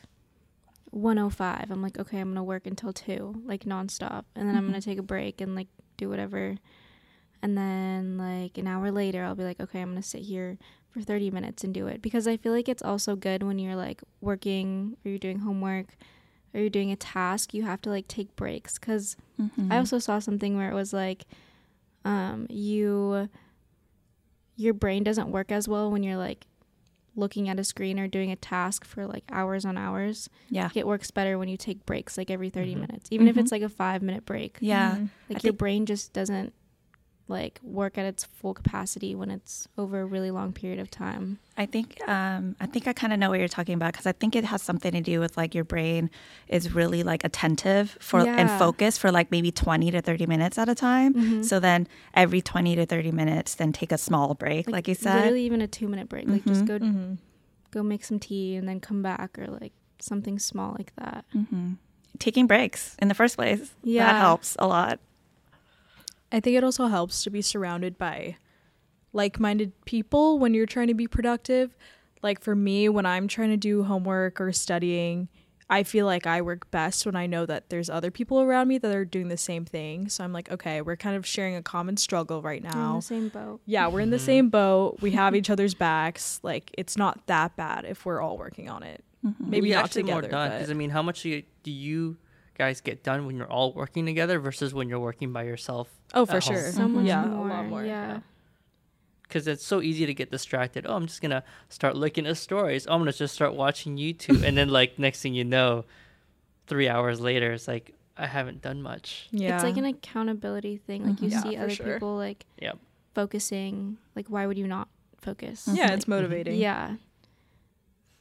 105. 0.91 1.69
I'm 1.69 1.81
like, 1.81 2.00
okay, 2.00 2.19
I'm 2.19 2.29
going 2.29 2.36
to 2.36 2.43
work 2.43 2.65
until 2.65 2.93
2, 2.93 3.43
like 3.45 3.65
nonstop. 3.65 4.24
And 4.36 4.48
then 4.48 4.55
I'm 4.55 4.63
going 4.63 4.74
to 4.74 4.79
mm-hmm. 4.79 4.89
take 4.89 5.00
a 5.00 5.03
break 5.03 5.41
and 5.41 5.55
like 5.55 5.67
do 5.98 6.10
whatever. 6.10 6.55
And 7.43 7.57
then, 7.57 8.17
like, 8.17 8.57
an 8.57 8.67
hour 8.67 8.89
later, 8.89 9.23
I'll 9.23 9.35
be 9.35 9.43
like, 9.43 9.59
okay, 9.59 9.81
I'm 9.81 9.89
going 9.91 10.01
to 10.01 10.07
sit 10.07 10.21
here 10.21 10.57
for 10.89 11.01
30 11.01 11.29
minutes 11.29 11.63
and 11.65 11.73
do 11.73 11.88
it. 11.88 12.01
Because 12.01 12.25
I 12.25 12.38
feel 12.38 12.53
like 12.53 12.69
it's 12.69 12.81
also 12.81 13.15
good 13.17 13.43
when 13.43 13.59
you're 13.59 13.75
like 13.75 14.01
working 14.21 14.95
or 15.05 15.09
you're 15.09 15.19
doing 15.19 15.39
homework 15.39 15.88
or 16.53 16.62
you're 16.62 16.69
doing 16.69 16.91
a 16.91 16.95
task, 16.95 17.53
you 17.53 17.63
have 17.63 17.81
to 17.81 17.89
like 17.89 18.07
take 18.07 18.33
breaks. 18.38 18.79
Because 18.79 19.17
Mhm. 19.39 19.71
I 19.71 19.77
also 19.77 20.00
saw 20.00 20.19
something 20.19 20.55
where 20.55 20.71
it 20.71 20.73
was 20.73 20.93
like, 20.93 21.25
um, 22.05 22.47
you, 22.50 23.27
your 24.55 24.73
brain 24.73 25.03
doesn't 25.03 25.29
work 25.29 25.51
as 25.51 25.67
well 25.67 25.91
when 25.91 26.03
you're 26.03 26.17
like 26.17 26.45
looking 27.15 27.50
at 27.50 27.59
a 27.59 27.63
screen 27.63 28.00
or 28.00 28.07
doing 28.07 28.31
a 28.31 28.35
task 28.35 28.85
for 28.85 29.05
like 29.05 29.23
hours 29.31 29.65
on 29.65 29.77
hours. 29.77 30.29
yeah. 30.50 30.69
It 30.73 30.88
works 30.88 31.12
better 31.12 31.38
when 31.38 31.47
you 31.50 31.57
take 31.57 31.85
breaks 31.85 32.17
like 32.17 32.31
every 32.31 32.50
30 32.50 32.75
Mhm. 32.75 32.79
minutes, 32.81 33.09
even 33.12 33.27
if 33.27 33.35
Mhm. 33.35 33.39
it's 33.41 33.51
like 33.51 33.62
a 33.62 33.69
five 33.69 34.01
minute 34.01 34.25
break. 34.25 34.57
Yeah. 34.62 35.07
Like 35.29 35.39
I 35.39 35.41
your 35.43 35.53
brain 35.53 35.85
just 35.85 36.13
doesn't 36.13 36.53
like 37.30 37.60
work 37.63 37.98
at 37.98 38.06
its 38.06 38.25
full 38.25 38.53
capacity 38.53 39.15
when 39.15 39.32
it's 39.32 39.68
over 39.77 40.01
a 40.01 40.06
really 40.06 40.30
long 40.30 40.51
period 40.51 40.77
of 40.80 40.92
time. 40.92 41.39
I 41.58 41.65
think 41.65 41.98
um, 42.08 42.56
I 42.60 42.65
think 42.65 42.88
I 42.88 42.94
kind 42.94 43.13
of 43.13 43.20
know 43.20 43.30
what 43.30 43.39
you're 43.39 43.48
talking 43.48 43.75
about 43.75 43.94
because 43.94 44.06
I 44.06 44.12
think 44.12 44.36
it 44.36 44.44
has 44.44 44.62
something 44.62 44.92
to 44.92 45.00
do 45.01 45.20
with 45.22 45.38
like 45.38 45.56
your 45.56 45.63
brain 45.63 46.10
is 46.50 46.74
really 46.75 47.01
like 47.03 47.24
attentive 47.24 47.98
for 48.01 48.27
and 48.27 48.51
focused 48.51 49.00
for 49.00 49.10
like 49.12 49.32
maybe 49.32 49.51
20 49.51 49.92
to 49.92 50.01
30 50.01 50.25
minutes 50.25 50.58
at 50.58 50.68
a 50.68 50.75
time. 50.75 51.13
Mhm. 51.13 51.46
So 51.46 51.60
then 51.60 51.88
every 52.13 52.42
20 52.42 52.75
to 52.75 52.86
30 52.86 53.12
minutes, 53.12 53.56
then 53.56 53.72
take 53.72 53.92
a 53.94 53.98
small 53.98 54.34
break, 54.36 54.70
like, 54.70 54.88
you 54.89 54.96
said. 54.96 55.15
literally 55.15 55.44
even 55.44 55.62
a 55.62 55.68
two 55.68 55.88
minute 55.88 56.10
break. 56.10 56.27
Like 56.27 56.44
just 56.46 56.65
Mhm. 56.65 56.68
go 56.68 56.80
Mhm. 56.80 57.18
go 57.72 57.82
make 57.84 58.03
some 58.03 58.20
tea 58.20 58.56
and 58.56 58.68
then 58.68 58.80
come 58.80 59.01
back 59.01 59.39
or 59.39 59.48
like 59.48 59.74
something 60.00 60.38
small 60.39 60.75
like 60.77 60.94
that. 60.98 61.24
hmm 61.32 61.74
Taking 62.20 62.46
breaks 62.48 62.96
in 63.00 63.08
the 63.08 63.15
first 63.15 63.36
place, 63.38 63.74
Yeah. 63.84 64.06
that 64.12 64.20
helps 64.20 64.56
a 64.60 64.68
lot. 64.68 65.00
I 66.34 66.40
think 66.40 66.58
it 66.58 66.63
also 66.63 66.88
helps 66.88 67.24
to 67.24 67.30
be 67.30 67.42
surrounded 67.42 67.98
by 67.98 68.38
like 69.13 69.40
minded 69.40 69.72
people 69.86 70.40
when 70.40 70.54
you're 70.56 70.66
trying 70.66 70.88
to 70.88 70.94
be 70.96 71.08
productive. 71.08 71.78
Like 72.24 72.42
for 72.42 72.56
me, 72.56 72.90
when 72.90 73.06
I'm 73.06 73.28
trying 73.28 73.50
to 73.52 73.58
do 73.58 73.84
homework 73.84 74.42
or 74.42 74.52
studying, 74.52 75.28
I 75.70 75.84
feel 75.84 76.06
like 76.08 76.25
I 76.25 76.42
work 76.42 76.70
best 76.72 77.06
when 77.06 77.16
I 77.16 77.28
know 77.28 77.46
that 77.46 77.70
there's 77.70 77.90
other 77.90 78.10
people 78.10 78.42
around 78.42 78.68
me 78.68 78.80
that 78.80 78.94
are 78.96 79.06
doing 79.06 79.28
the 79.28 79.38
same 79.38 79.63
thing. 79.66 80.10
So 80.10 80.24
I'm 80.24 80.34
like, 80.34 80.52
okay, 80.52 80.82
we're 80.82 80.96
kind 80.96 81.16
of 81.16 81.25
sharing 81.25 81.56
a 81.56 81.62
common 81.62 81.98
struggle 81.98 82.42
right 82.42 82.63
We're 82.63 82.70
in 82.72 82.75
now. 82.78 82.96
the 82.96 83.02
same 83.02 83.30
boat. 83.30 83.62
Yeah, 83.68 83.88
we're 83.88 84.00
in 84.02 84.10
the 84.10 84.18
Mhm. 84.18 84.22
same 84.25 84.50
boat. 84.50 84.98
We 85.02 85.12
have 85.12 85.36
each 85.36 85.50
other's 85.52 85.74
backs. 85.75 86.40
Like 86.44 86.72
it's 86.78 86.98
not 86.98 87.28
that 87.28 87.56
bad 87.56 87.86
if 87.86 88.06
we're 88.06 88.22
all 88.22 88.38
working 88.38 88.70
on 88.70 88.82
it. 88.84 89.04
Mhm. 89.24 89.36
Maybe 89.40 89.70
You're 89.70 89.78
not 89.78 89.86
actually 89.86 90.04
together. 90.04 90.22
more 90.24 90.30
done 90.32 90.52
because 90.52 90.72
I 90.72 90.74
mean, 90.74 90.90
how 90.90 91.02
much 91.04 91.22
do 91.24 91.30
you, 91.30 91.44
do 91.63 91.72
you 91.72 92.18
guys 92.57 92.81
get 92.81 93.03
done 93.03 93.25
when 93.25 93.36
you're 93.36 93.51
all 93.51 93.74
working 93.74 94.05
together 94.05 94.39
versus 94.39 94.74
when 94.74 94.89
you're 94.89 95.00
working 95.00 95.31
by 95.33 95.43
yourself? 95.43 95.89
oh, 96.13 96.25
for 96.25 96.38
at 96.38 96.43
home? 96.43 96.55
sure. 96.55 96.72
So 96.72 96.88
much 96.88 97.05
yeah, 97.05 97.25
more. 97.25 97.48
a 97.48 97.50
lot 97.50 97.65
more. 97.67 97.86
Yeah. 97.86 98.19
Because 99.23 99.47
it's 99.47 99.65
so 99.65 99.82
easy 99.82 100.06
to 100.06 100.13
get 100.13 100.30
distracted. 100.30 100.86
Oh, 100.88 100.95
I'm 100.95 101.08
just 101.08 101.21
gonna 101.21 101.43
start 101.69 101.95
looking 101.95 102.28
at 102.28 102.38
stories. 102.38 102.86
Oh, 102.88 102.93
I'm 102.93 102.99
gonna 103.01 103.13
just 103.13 103.34
start 103.34 103.56
watching 103.56 103.97
YouTube, 103.97 104.43
and 104.43 104.56
then 104.58 104.69
like 104.69 104.99
next 104.99 105.21
thing 105.21 105.34
you 105.34 105.43
know, 105.43 105.86
three 106.67 106.88
hours 106.88 107.19
later, 107.19 107.51
it's 107.54 107.67
like 107.67 107.95
I 108.15 108.28
haven't 108.28 108.62
done 108.62 108.82
much. 108.84 109.28
Yeah. 109.32 109.56
It's 109.56 109.63
like 109.63 109.78
an 109.78 109.86
accountability 109.86 110.78
thing. 110.78 111.08
Like 111.08 111.21
you 111.21 111.30
Mhm. 111.30 111.32
Yeah, 111.32 111.41
see 111.43 111.58
other 111.58 111.69
sure. 111.71 111.93
people 111.93 112.15
like 112.15 112.45
Yep. 112.62 112.78
focusing. 113.15 113.97
Like 114.15 114.28
why 114.28 114.45
would 114.45 114.58
you 114.60 114.67
not 114.67 114.88
focus? 115.19 115.67
yeah, 115.71 115.86
Like, 115.86 115.93
it's 115.93 116.08
motivating. 116.08 116.60
Yeah. 116.60 116.97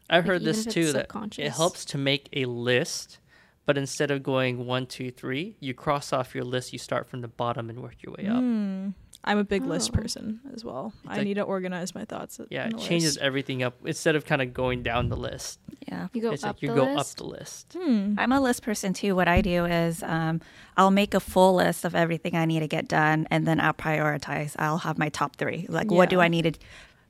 I've 0.08 0.24
Like, 0.24 0.26
heard 0.32 0.44
this 0.44 0.64
too 0.64 0.92
that 0.92 1.08
it 1.38 1.50
helps 1.52 1.84
to 1.86 1.98
make 1.98 2.28
a 2.32 2.46
list, 2.46 3.18
but 3.66 3.78
instead 3.78 4.10
of 4.10 4.22
going 4.22 4.66
one, 4.66 4.86
two, 4.86 5.10
three, 5.10 5.56
you 5.60 5.72
cross 5.74 6.12
off 6.12 6.34
your 6.34 6.44
list. 6.44 6.72
You 6.72 6.78
start 6.78 7.08
from 7.08 7.20
the 7.20 7.28
bottom 7.28 7.70
and 7.70 7.80
work 7.82 7.96
your 8.02 8.14
way 8.18 8.26
up. 8.28 8.38
Mm. 8.38 8.94
I'm 9.24 9.38
a 9.38 9.44
big 9.44 9.62
list 9.64 9.90
Oh. 9.94 10.00
person 10.00 10.40
as 10.52 10.64
well. 10.64 10.92
It's 11.04 11.12
I 11.12 11.16
like- 11.18 11.24
need 11.24 11.34
to 11.34 11.42
organize 11.42 11.94
my 11.94 12.04
thoughts. 12.04 12.40
Yeah, 12.50 12.66
it 12.66 12.78
changes 12.78 13.14
list. 13.14 13.18
everything 13.24 13.62
up 13.62 13.74
instead 13.84 14.16
of 14.16 14.24
kind 14.24 14.42
of 14.42 14.52
going 14.52 14.82
down 14.82 15.10
the 15.10 15.16
list. 15.16 15.60
Yeah. 15.86 16.08
You 16.12 16.22
go 16.22 16.32
it's 16.32 16.42
up 16.42 16.56
like 16.56 16.62
you 16.62 16.68
the 16.70 16.74
go 16.74 16.84
list. 16.92 16.98
up 17.12 17.16
the 17.18 17.24
list. 17.30 17.76
Hmm. 17.78 18.14
I'm 18.18 18.32
a 18.32 18.40
list 18.40 18.62
person 18.64 18.92
too. 18.92 19.14
What 19.14 19.28
I 19.28 19.40
do 19.40 19.64
is 19.64 20.02
um, 20.02 20.40
I'll 20.76 20.90
make 20.90 21.14
a 21.14 21.20
full 21.20 21.54
list 21.54 21.84
of 21.84 21.94
everything 21.94 22.34
I 22.34 22.46
need 22.46 22.60
to 22.60 22.68
get 22.68 22.88
done, 22.88 23.28
and 23.30 23.46
then 23.46 23.60
I'll 23.60 23.74
prioritize. 23.74 24.56
I'll 24.58 24.78
have 24.78 24.98
my 24.98 25.08
top 25.08 25.36
three. 25.36 25.66
Like, 25.68 25.88
what 25.90 26.10
do 26.10 26.20
I 26.20 26.26
need 26.26 26.54
to 26.54 26.60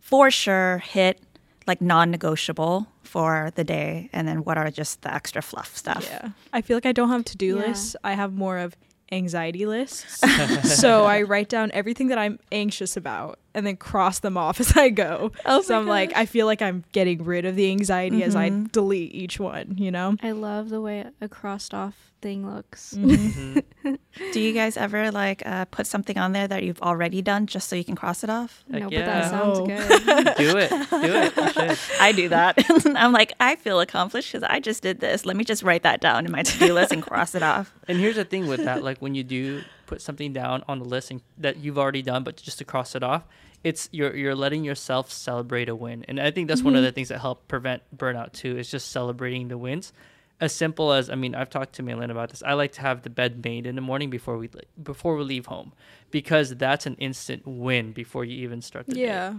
for 0.01 0.31
sure 0.31 0.79
hit, 0.79 1.23
like 1.67 1.81
non-negotiable 1.81 2.87
for 3.03 3.51
the 3.55 3.65
day, 3.65 4.09
and 4.13 4.27
then 4.27 4.45
what 4.45 4.57
are 4.59 4.71
just 4.71 5.03
the 5.03 5.13
extra 5.13 5.43
fluff 5.43 5.77
stuff. 5.77 6.07
Yeah. 6.11 6.31
I 6.53 6.61
feel 6.63 6.77
like 6.77 6.87
I 6.87 6.93
don't 6.93 7.11
have 7.11 7.25
to 7.27 7.37
do 7.37 7.57
Yeah. 7.59 7.67
lists. 7.67 7.97
I 8.05 8.15
have 8.15 8.33
more 8.33 8.59
of 8.59 8.77
anxiety 9.11 9.67
lists. 9.67 10.21
so 10.81 11.05
I 11.05 11.21
write 11.23 11.51
down 11.51 11.71
everything 11.75 12.09
that 12.09 12.17
I'm 12.19 12.39
anxious 12.51 12.97
about 12.97 13.39
and 13.55 13.67
then 13.67 13.77
cross 13.77 14.21
them 14.21 14.39
off 14.39 14.59
as 14.65 14.75
I 14.77 14.89
go. 14.89 15.33
Oh 15.45 15.61
so 15.61 15.77
I'm 15.79 15.87
like. 15.87 16.17
I 16.17 16.25
feel 16.25 16.47
like 16.47 16.63
I'm 16.63 16.85
getting 16.93 17.23
rid 17.25 17.45
of 17.45 17.55
the 17.55 17.71
anxiety 17.71 18.23
as 18.25 18.35
I 18.35 18.49
Mhm. 18.51 18.73
delete 18.73 19.15
each 19.15 19.39
one, 19.39 19.75
you 19.77 19.91
know? 19.91 20.17
I 20.23 20.31
love 20.33 20.71
the 20.71 20.81
way 20.81 21.05
a 21.21 21.29
crossed 21.29 21.75
off 21.75 22.12
thing 22.23 22.49
looks. 22.49 22.95
Mhm. 22.97 23.63
Mhm. 23.85 23.99
Do 24.33 24.39
you 24.41 24.53
guys 24.53 24.77
ever 24.77 25.11
like 25.11 25.43
uh, 25.45 25.65
put 25.67 25.89
something 25.89 26.17
on 26.17 26.31
there 26.33 26.47
that 26.47 26.63
you've 26.63 26.81
already 26.81 27.21
done 27.21 27.47
just 27.49 27.69
so 27.69 27.75
you 27.75 27.83
can 27.85 27.97
cross 27.97 28.23
it 28.23 28.31
off? 28.31 28.63
Heck 28.71 28.81
no, 28.83 28.91
but 28.91 29.05
that 29.05 29.31
sounds 29.31 29.59
Oh. 29.59 29.67
good. 29.67 29.89
do 30.39 30.57
it. 30.57 30.71
Do 30.71 31.67
it. 31.67 31.79
I 32.01 32.13
do 32.13 32.29
that. 32.29 32.59
I'm 32.97 33.11
like, 33.13 33.33
I 33.41 33.57
feel 33.57 33.81
accomplished 33.81 34.31
because 34.33 34.47
I 34.49 34.61
just 34.61 34.83
did 34.85 35.01
this. 35.01 35.27
Let 35.27 35.37
me 35.37 35.43
just 35.45 35.63
write 35.65 35.83
that 35.83 36.01
down 36.01 36.25
in 36.27 36.31
my 36.31 36.43
to-do 36.45 36.73
list 36.73 36.93
and 36.93 37.03
cross 37.03 37.35
it 37.35 37.43
off. 37.43 37.75
And 37.89 37.99
here's 37.99 38.17
the 38.17 38.25
thing 38.25 38.47
with 38.47 38.63
that, 38.65 38.85
like 38.85 38.99
when 38.99 39.15
you 39.17 39.25
do 39.25 39.63
put 39.87 40.01
something 40.01 40.33
down 40.33 40.63
on 40.69 40.79
the 40.79 40.85
list 40.87 41.11
and 41.11 41.21
that 41.39 41.57
you've 41.57 41.79
already 41.79 42.03
done, 42.03 42.23
but 42.23 42.37
just 42.37 42.59
to 42.59 42.65
cross 42.65 42.95
it 42.95 43.03
off, 43.03 43.25
it's 43.65 43.89
you're 43.93 44.15
you're 44.15 44.35
letting 44.37 44.63
yourself 44.63 45.11
celebrate 45.11 45.69
a 45.69 45.75
win. 45.75 46.05
And 46.07 46.21
I 46.21 46.31
think 46.31 46.47
that's 46.49 46.63
one 46.63 46.77
of 46.77 46.83
the 46.85 46.93
things 46.93 47.09
that 47.09 47.21
help 47.21 47.49
prevent 47.49 47.83
burnout 47.97 48.33
too, 48.33 48.57
is 48.59 48.71
just 48.71 48.91
celebrating 48.93 49.49
the 49.49 49.59
wins. 49.59 49.93
As 50.41 50.53
simple 50.53 50.93
as 50.93 51.09
I 51.09 51.15
mean, 51.15 51.35
I've 51.37 51.51
talked 51.51 51.75
to 51.75 51.83
Malin 51.85 52.11
about 52.11 52.31
this. 52.31 52.43
I 52.45 52.55
like 52.55 52.73
to 52.73 52.81
have 52.81 53.03
the 53.03 53.11
bed 53.11 53.45
made 53.45 53.65
in 53.67 53.77
the 53.77 53.81
morning 53.81 54.11
before 54.11 54.37
we 54.39 54.49
before 54.83 55.17
we 55.17 55.23
leave 55.23 55.47
home, 55.47 55.73
because 56.11 56.57
that's 56.57 56.85
an 56.87 56.97
instant 56.97 57.47
win 57.47 57.93
before 57.93 58.25
you 58.25 58.37
even 58.43 58.61
start 58.61 58.87
the 58.87 58.95
day. 58.95 59.03
Yeah. 59.03 59.35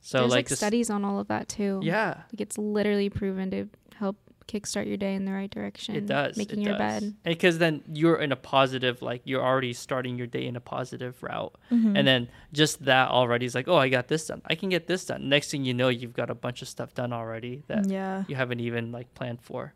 So 0.00 0.18
There's 0.18 0.30
like, 0.30 0.38
like 0.38 0.48
just- 0.48 0.60
studies 0.60 0.90
on 0.90 1.04
all 1.04 1.18
of 1.18 1.28
that 1.28 1.48
too. 1.48 1.80
yeah, 1.82 2.22
Like 2.32 2.40
it's 2.40 2.58
literally 2.58 3.08
proven 3.10 3.50
to 3.52 3.68
help 3.96 4.16
kickstart 4.46 4.86
your 4.86 4.98
day 4.98 5.14
in 5.14 5.24
the 5.24 5.32
right 5.32 5.50
direction. 5.50 5.96
It 5.96 6.04
does. 6.06 6.36
Making 6.36 6.60
it 6.60 6.64
your 6.66 6.76
does. 6.76 7.00
bed. 7.02 7.14
Because 7.24 7.56
then 7.56 7.82
you're 7.90 8.16
in 8.20 8.30
a 8.30 8.36
positive, 8.36 9.00
like 9.00 9.22
you're 9.24 9.42
already 9.42 9.72
starting 9.72 10.18
your 10.18 10.26
day 10.26 10.44
in 10.46 10.54
a 10.56 10.60
positive 10.60 11.20
route. 11.22 11.54
Mhm. 11.72 11.98
And 11.98 12.06
then 12.06 12.28
just 12.52 12.84
that 12.84 13.08
already 13.08 13.46
is 13.46 13.54
like, 13.54 13.66
oh, 13.66 13.76
I 13.78 13.88
got 13.88 14.08
this 14.08 14.26
done. 14.26 14.42
I 14.44 14.54
can 14.54 14.68
get 14.68 14.86
this 14.86 15.06
done. 15.06 15.30
Next 15.30 15.50
thing 15.50 15.64
you 15.64 15.72
know, 15.72 15.88
you've 15.88 16.12
got 16.12 16.28
a 16.28 16.34
bunch 16.34 16.60
of 16.60 16.68
stuff 16.68 16.92
done 16.94 17.10
already 17.14 17.62
that 17.68 17.88
yeah. 17.88 18.24
you 18.28 18.36
haven't 18.36 18.60
even 18.60 18.92
like 18.92 19.14
planned 19.14 19.40
for. 19.40 19.72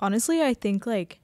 Honestly 0.00 0.42
i 0.42 0.54
think 0.54 0.86
like 0.86 1.20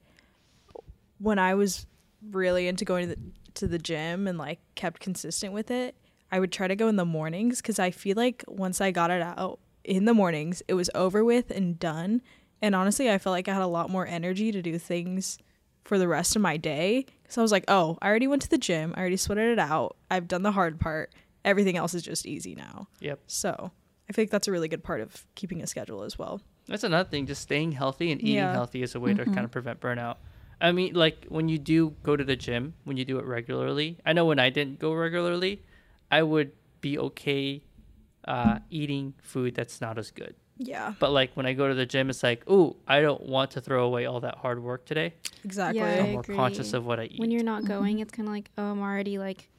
when 1.19 1.39
i 1.39 1.53
was 1.53 1.85
really 2.31 2.67
into 2.67 2.85
going 2.85 3.09
to 3.09 3.15
the, 3.15 3.21
to 3.53 3.67
the 3.67 3.79
gym 3.79 4.27
and 4.27 4.37
like 4.37 4.59
kept 4.75 4.99
consistent 4.99 5.53
with 5.53 5.71
it 5.71 5.95
i 6.31 6.39
would 6.39 6.51
try 6.51 6.67
to 6.67 6.75
go 6.75 6.87
in 6.87 6.95
the 6.95 7.05
mornings 7.05 7.61
because 7.61 7.79
i 7.79 7.91
feel 7.91 8.15
like 8.15 8.43
once 8.47 8.81
i 8.81 8.91
got 8.91 9.11
it 9.11 9.21
out 9.21 9.59
in 9.87 10.05
the 10.05 10.13
mornings 10.13 10.61
it 10.67 10.75
was 10.75 10.89
over 10.93 11.23
with 11.23 11.49
and 11.49 11.79
done. 11.79 12.21
And 12.61 12.75
honestly 12.75 13.09
i 13.09 13.17
felt 13.17 13.33
like 13.33 13.47
i 13.47 13.53
had 13.53 13.61
a 13.61 13.67
lot 13.67 13.89
more 13.89 14.05
energy 14.05 14.51
to 14.51 14.61
do 14.61 14.77
things 14.77 15.39
for 15.83 15.97
the 15.97 16.07
rest 16.07 16.35
of 16.35 16.41
my 16.41 16.57
day. 16.57 17.05
Because 17.23 17.37
i 17.37 17.41
was 17.41 17.51
like 17.51 17.63
oh 17.67 17.97
i 18.01 18.07
already 18.07 18.27
went 18.27 18.41
to 18.43 18.49
the 18.49 18.57
gym. 18.57 18.93
I 18.95 18.99
already 18.99 19.17
sweated 19.17 19.51
it 19.51 19.59
out. 19.59 19.95
I've 20.11 20.27
done 20.27 20.43
the 20.43 20.51
hard 20.51 20.79
part. 20.79 21.13
Everything 21.45 21.77
else 21.77 21.93
is 21.93 22.03
just 22.03 22.25
easy 22.25 22.53
now. 22.53 22.89
Yep. 22.99 23.21
so 23.27 23.71
i 24.09 24.13
think 24.13 24.29
that's 24.29 24.47
a 24.47 24.51
really 24.51 24.67
good 24.67 24.83
part 24.83 25.01
of 25.01 25.25
keeping 25.35 25.61
a 25.63 25.67
schedule 25.67 26.03
as 26.03 26.19
well 26.19 26.41
That's 26.67 26.83
another 26.83 27.09
thing. 27.09 27.25
Just 27.27 27.41
staying 27.41 27.73
healthy 27.73 28.11
and 28.11 28.21
eating 28.21 28.35
Yeah. 28.35 28.51
healthy 28.51 28.81
is 28.83 28.95
a 28.95 28.99
way 28.99 29.13
to 29.13 29.25
kind 29.25 29.45
of 29.45 29.51
prevent 29.51 29.79
burnout. 29.79 30.17
I 30.59 30.71
mean, 30.71 30.93
like 30.95 31.25
when 31.29 31.49
you 31.49 31.57
do 31.59 31.95
go 32.03 32.15
to 32.15 32.23
the 32.23 32.35
gym, 32.35 32.73
when 32.83 32.97
you 32.97 33.05
do 33.05 33.19
it 33.19 33.25
regularly, 33.25 33.99
I 34.05 34.13
know 34.13 34.25
when 34.25 34.39
I 34.39 34.49
didn't 34.49 34.79
go 34.79 34.91
regularly, 34.93 35.61
I 36.11 36.23
would 36.23 36.51
be 36.81 36.97
okay 36.97 37.61
uh, 38.27 38.59
eating 38.69 39.13
food 39.21 39.55
that's 39.55 39.79
not 39.79 39.97
as 39.97 40.11
good 40.11 40.35
Yeah, 40.57 40.93
But 40.99 41.11
like 41.11 41.31
when 41.35 41.45
I 41.45 41.53
go 41.53 41.67
to 41.69 41.73
the 41.75 41.85
gym, 41.85 42.09
it's 42.09 42.23
like, 42.23 42.43
oh, 42.47 42.75
I 42.87 42.99
don't 43.01 43.23
want 43.23 43.51
to 43.51 43.61
throw 43.61 43.85
away 43.85 44.05
all 44.05 44.19
that 44.21 44.35
hard 44.39 44.61
work 44.61 44.85
today. 44.85 45.13
exactly. 45.45 45.79
Yeah, 45.79 45.95
So 45.95 46.01
I 46.01 46.05
I'm 46.05 46.11
more 46.13 46.23
conscious 46.23 46.73
of 46.73 46.85
what 46.85 46.99
I 46.99 47.05
eat. 47.05 47.19
When 47.19 47.31
you're 47.31 47.43
not 47.43 47.65
going, 47.65 47.99
it's 47.99 48.11
kind 48.11 48.27
of 48.27 48.33
like, 48.33 48.49
oh, 48.57 48.63
I'm 48.71 48.81
already 48.81 49.17
like, 49.17 49.49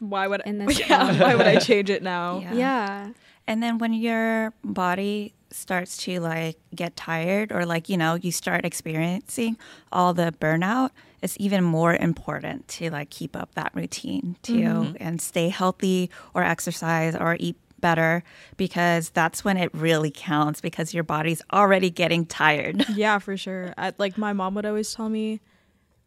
Why 0.00 0.26
would 0.26 0.42
I? 0.44 0.48
In 0.48 0.58
this 0.58 0.78
yeah, 0.88 1.06
zone. 1.06 1.18
why 1.18 1.34
would 1.34 1.46
I 1.46 1.58
change 1.58 1.90
it 1.90 2.02
now? 2.02 2.38
Yeah. 2.46 2.54
yeah. 2.54 3.10
And 3.48 3.62
then 3.62 3.78
when 3.78 3.92
your 3.92 4.52
body 4.64 5.32
starts 5.52 5.96
to 5.98 6.18
like 6.20 6.58
get 6.74 6.96
tired 6.96 7.52
or 7.52 7.64
like, 7.64 7.88
you 7.88 7.96
know, 7.96 8.14
you 8.14 8.32
start 8.32 8.64
experiencing 8.64 9.56
all 9.92 10.12
the 10.12 10.34
burnout, 10.40 10.90
it's 11.22 11.36
even 11.38 11.62
more 11.62 11.94
important 11.94 12.66
to 12.68 12.90
like 12.90 13.10
keep 13.10 13.36
up 13.36 13.54
that 13.54 13.72
routine 13.74 14.36
too 14.42 14.54
mm-hmm. 14.54 14.96
and 14.98 15.20
stay 15.20 15.48
healthy 15.48 16.10
or 16.34 16.42
exercise 16.42 17.14
or 17.14 17.36
eat 17.38 17.56
better 17.80 18.22
because 18.56 19.10
that's 19.10 19.44
when 19.44 19.56
it 19.56 19.70
really 19.74 20.10
counts 20.10 20.60
because 20.60 20.92
your 20.94 21.04
body's 21.04 21.42
already 21.52 21.90
getting 21.90 22.26
tired. 22.26 22.84
Yeah, 22.96 23.18
for 23.18 23.36
sure. 23.36 23.74
I, 23.76 23.92
like 23.98 24.16
my 24.16 24.32
mom 24.32 24.54
would 24.54 24.64
always 24.64 24.94
tell 24.94 25.08
me, 25.08 25.40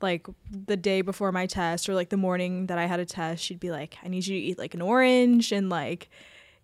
like 0.01 0.27
the 0.49 0.77
day 0.77 1.01
before 1.01 1.31
my 1.31 1.45
test 1.45 1.89
or 1.89 1.95
like 1.95 2.09
the 2.09 2.17
morning 2.17 2.67
that 2.67 2.77
I 2.77 2.85
had 2.85 2.99
a 2.99 3.05
test, 3.05 3.43
she'd 3.43 3.59
be 3.59 3.71
like, 3.71 3.97
"I 4.03 4.07
need 4.07 4.25
you 4.25 4.39
to 4.39 4.45
eat 4.45 4.57
like 4.57 4.73
an 4.73 4.81
orange 4.81 5.51
and 5.51 5.69
like 5.69 6.09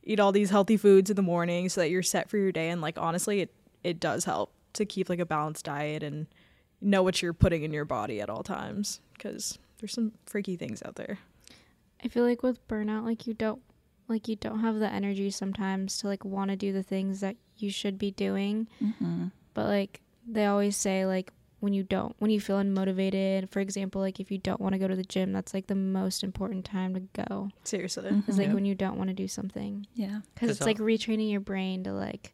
eat 0.03 0.19
all 0.19 0.31
these 0.31 0.49
healthy 0.49 0.77
foods 0.77 1.09
in 1.09 1.15
the 1.15 1.21
morning 1.21 1.69
so 1.69 1.81
that 1.81 1.89
you're 1.89 2.03
set 2.03 2.29
for 2.29 2.37
your 2.37 2.51
day." 2.51 2.69
And 2.69 2.81
like 2.81 2.97
honestly, 2.97 3.41
it 3.41 3.53
it 3.83 3.99
does 3.99 4.25
help 4.25 4.51
to 4.73 4.85
keep 4.85 5.09
like 5.09 5.19
a 5.19 5.25
balanced 5.25 5.65
diet 5.65 6.03
and 6.03 6.27
know 6.81 7.03
what 7.03 7.21
you're 7.21 7.33
putting 7.33 7.63
in 7.63 7.73
your 7.73 7.85
body 7.85 8.21
at 8.21 8.29
all 8.29 8.43
times 8.43 8.99
because 9.13 9.57
there's 9.79 9.93
some 9.93 10.11
freaky 10.25 10.55
things 10.55 10.81
out 10.83 10.95
there. 10.95 11.19
I 12.03 12.07
feel 12.07 12.23
like 12.23 12.43
with 12.43 12.65
burnout, 12.67 13.03
like 13.03 13.25
you 13.25 13.33
don't, 13.33 13.61
like 14.07 14.27
you 14.27 14.35
don't 14.35 14.59
have 14.59 14.79
the 14.79 14.91
energy 14.91 15.31
sometimes 15.31 15.97
to 15.99 16.07
like 16.07 16.23
want 16.23 16.51
to 16.51 16.55
do 16.55 16.71
the 16.71 16.83
things 16.83 17.21
that 17.21 17.35
you 17.57 17.71
should 17.71 17.97
be 17.97 18.11
doing. 18.11 18.67
Mm-hmm. 18.81 19.27
But 19.53 19.65
like 19.67 20.01
they 20.27 20.45
always 20.45 20.75
say, 20.75 21.05
like 21.05 21.31
when 21.65 21.73
you 21.73 21.84
don't, 21.84 22.15
when 22.19 22.32
you 22.32 22.39
feel 22.39 22.58
unmotivated, 22.58 23.49
for 23.49 23.60
example, 23.60 23.99
like 24.01 24.19
if 24.19 24.32
you 24.32 24.38
don't 24.38 24.62
want 24.62 24.73
to 24.73 24.80
go 24.80 24.88
to 24.88 24.95
the 24.95 25.04
gym, 25.04 25.34
that's 25.34 25.54
like 25.54 25.67
the 25.67 25.75
most 25.75 26.23
important 26.23 26.63
time 26.65 26.93
to 26.93 27.01
go. 27.28 27.49
Seriously. 27.63 28.10
it's 28.28 28.38
like 28.38 28.47
Yeah. 28.47 28.54
when 28.54 28.65
you 28.65 28.75
don't 28.75 28.97
want 28.97 29.10
to 29.10 29.13
do 29.13 29.28
something. 29.28 29.88
Yeah. 29.95 30.19
because 30.34 30.49
it's 30.51 30.62
like 30.65 30.78
retraining 30.78 31.30
your 31.32 31.41
brain 31.41 31.84
to 31.84 31.91
like 31.91 32.34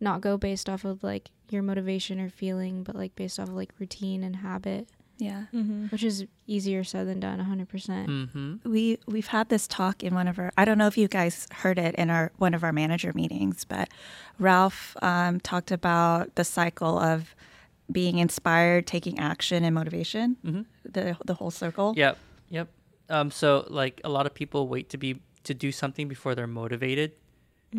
not 0.00 0.20
go 0.20 0.36
based 0.36 0.68
off 0.68 0.84
of 0.84 1.04
like 1.04 1.30
your 1.50 1.62
motivation 1.62 2.18
or 2.18 2.28
feeling 2.28 2.82
but 2.82 2.96
like 2.96 3.14
based 3.14 3.38
off 3.38 3.48
of 3.48 3.54
like 3.54 3.72
routine 3.78 4.24
and 4.24 4.34
habit 4.36 4.88
Yeah. 5.18 5.44
Mm-hmm. 5.54 5.86
which 5.92 6.02
is 6.02 6.24
easier 6.48 6.82
said 6.82 7.06
than 7.06 7.20
done 7.20 7.38
100% 7.38 8.06
Mm-hmm. 8.08 8.68
we 8.68 8.98
we've 9.06 9.28
had 9.28 9.48
this 9.48 9.68
talk 9.68 10.02
in 10.02 10.12
one 10.14 10.26
of 10.26 10.38
our 10.40 10.50
i 10.58 10.64
don't 10.64 10.78
know 10.78 10.88
if 10.88 10.96
you 10.98 11.06
guys 11.08 11.46
heard 11.62 11.78
it 11.78 11.94
in 11.96 12.10
our 12.10 12.32
one 12.38 12.52
of 12.54 12.64
our 12.64 12.72
manager 12.72 13.12
meetings 13.14 13.64
but 13.64 13.88
ralph 14.40 14.96
um, 15.02 15.38
talked 15.40 15.70
about 15.70 16.34
the 16.34 16.44
cycle 16.44 16.98
of 16.98 17.34
being 17.90 18.18
inspired 18.18 18.86
taking 18.86 19.18
action 19.18 19.64
and 19.64 19.74
motivation 19.74 20.36
Mm-hmm. 20.44 20.62
the 20.84 21.16
the 21.24 21.34
whole 21.34 21.50
circle 21.50 21.94
Yep. 21.96 22.16
Yep. 22.50 22.68
Um, 23.10 23.30
so 23.30 23.66
like 23.68 24.00
a 24.04 24.08
lot 24.08 24.26
of 24.26 24.32
people 24.34 24.68
wait 24.68 24.88
to 24.90 24.96
be 24.98 25.20
to 25.44 25.54
do 25.54 25.72
something 25.72 26.06
before 26.08 26.34
they're 26.34 26.46
motivated. 26.46 27.12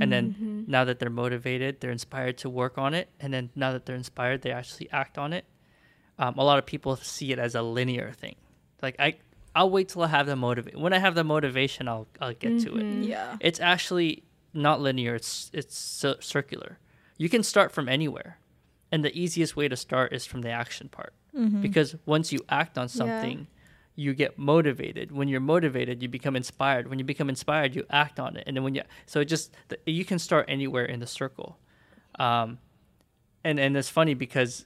And 0.01 0.11
then 0.11 0.33
Mhm. 0.33 0.67
now 0.67 0.83
that 0.85 0.97
they're 0.97 1.11
motivated, 1.11 1.79
they're 1.79 1.91
inspired 1.91 2.37
to 2.39 2.49
work 2.49 2.77
on 2.79 2.93
it. 2.95 3.09
And 3.19 3.31
then 3.31 3.51
now 3.55 3.71
that 3.73 3.85
they're 3.85 3.95
inspired, 3.95 4.41
they 4.41 4.51
actually 4.51 4.89
act 4.91 5.17
on 5.19 5.33
it. 5.33 5.45
Um, 6.17 6.33
a 6.37 6.43
lot 6.43 6.57
of 6.57 6.65
people 6.65 6.95
see 6.95 7.31
it 7.31 7.37
as 7.39 7.53
a 7.55 7.61
linear 7.61 8.11
thing. 8.11 8.35
Like 8.81 8.95
I, 8.99 9.17
I'll 9.55 9.69
wait 9.69 9.89
till 9.89 10.01
I 10.01 10.07
have 10.07 10.25
the 10.25 10.35
motivate. 10.35 10.75
When 10.77 10.93
I 10.93 10.99
have 10.99 11.13
the 11.13 11.23
motivation, 11.23 11.87
I'll 11.87 12.07
I'll 12.19 12.33
get 12.33 12.59
to 12.61 12.75
it. 12.75 12.83
Mhm. 12.83 13.07
Yeah. 13.07 13.37
It's 13.39 13.59
actually 13.59 14.23
not 14.53 14.81
linear. 14.81 15.13
It's 15.15 15.51
it's 15.53 15.77
cir- 15.77 16.21
circular. 16.21 16.79
You 17.17 17.29
can 17.29 17.43
start 17.43 17.71
from 17.71 17.87
anywhere, 17.87 18.39
and 18.93 19.03
the 19.07 19.13
easiest 19.23 19.53
way 19.59 19.67
to 19.73 19.75
start 19.87 20.13
is 20.17 20.23
from 20.31 20.41
the 20.45 20.51
action 20.63 20.87
part. 20.97 21.13
Mm-hmm. 21.35 21.61
Because 21.67 21.89
once 22.15 22.27
you 22.33 22.39
act 22.61 22.77
on 22.77 22.83
Yeah. 22.85 22.99
something, 23.01 23.37
you 24.03 24.11
get 24.23 24.31
motivated. 24.37 25.07
When 25.17 25.27
you're 25.31 25.47
motivated, 25.55 25.95
you 26.03 26.09
become 26.19 26.35
inspired. 26.43 26.83
When 26.89 26.99
you 26.99 27.05
become 27.13 27.29
inspired, 27.35 27.71
you 27.77 27.83
act 28.03 28.17
on 28.25 28.31
it. 28.37 28.43
And 28.47 28.55
then 28.55 28.63
when 28.65 28.75
you 28.77 28.83
so 29.11 29.15
it 29.23 29.25
just 29.35 29.45
th- 29.69 29.81
you 29.99 30.05
can 30.11 30.19
start 30.19 30.45
anywhere 30.57 30.85
in 30.93 30.99
the 30.99 31.07
circle, 31.21 31.49
um, 32.25 32.47
and 33.43 33.59
and 33.59 33.71
it's 33.79 33.89
funny 33.99 34.13
because 34.25 34.65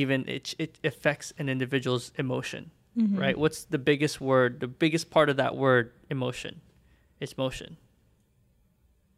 even 0.00 0.18
it 0.36 0.54
it 0.58 0.72
affects 0.90 1.32
an 1.40 1.48
individual's 1.48 2.12
emotion, 2.24 2.70
Mm-hmm. 2.98 3.18
right? 3.24 3.36
What's 3.42 3.60
the 3.74 3.78
biggest 3.90 4.16
word? 4.20 4.50
The 4.60 4.68
biggest 4.84 5.06
part 5.10 5.28
of 5.32 5.36
that 5.36 5.54
word, 5.64 5.92
emotion, 6.16 6.60
it's 7.20 7.36
motion. 7.44 7.76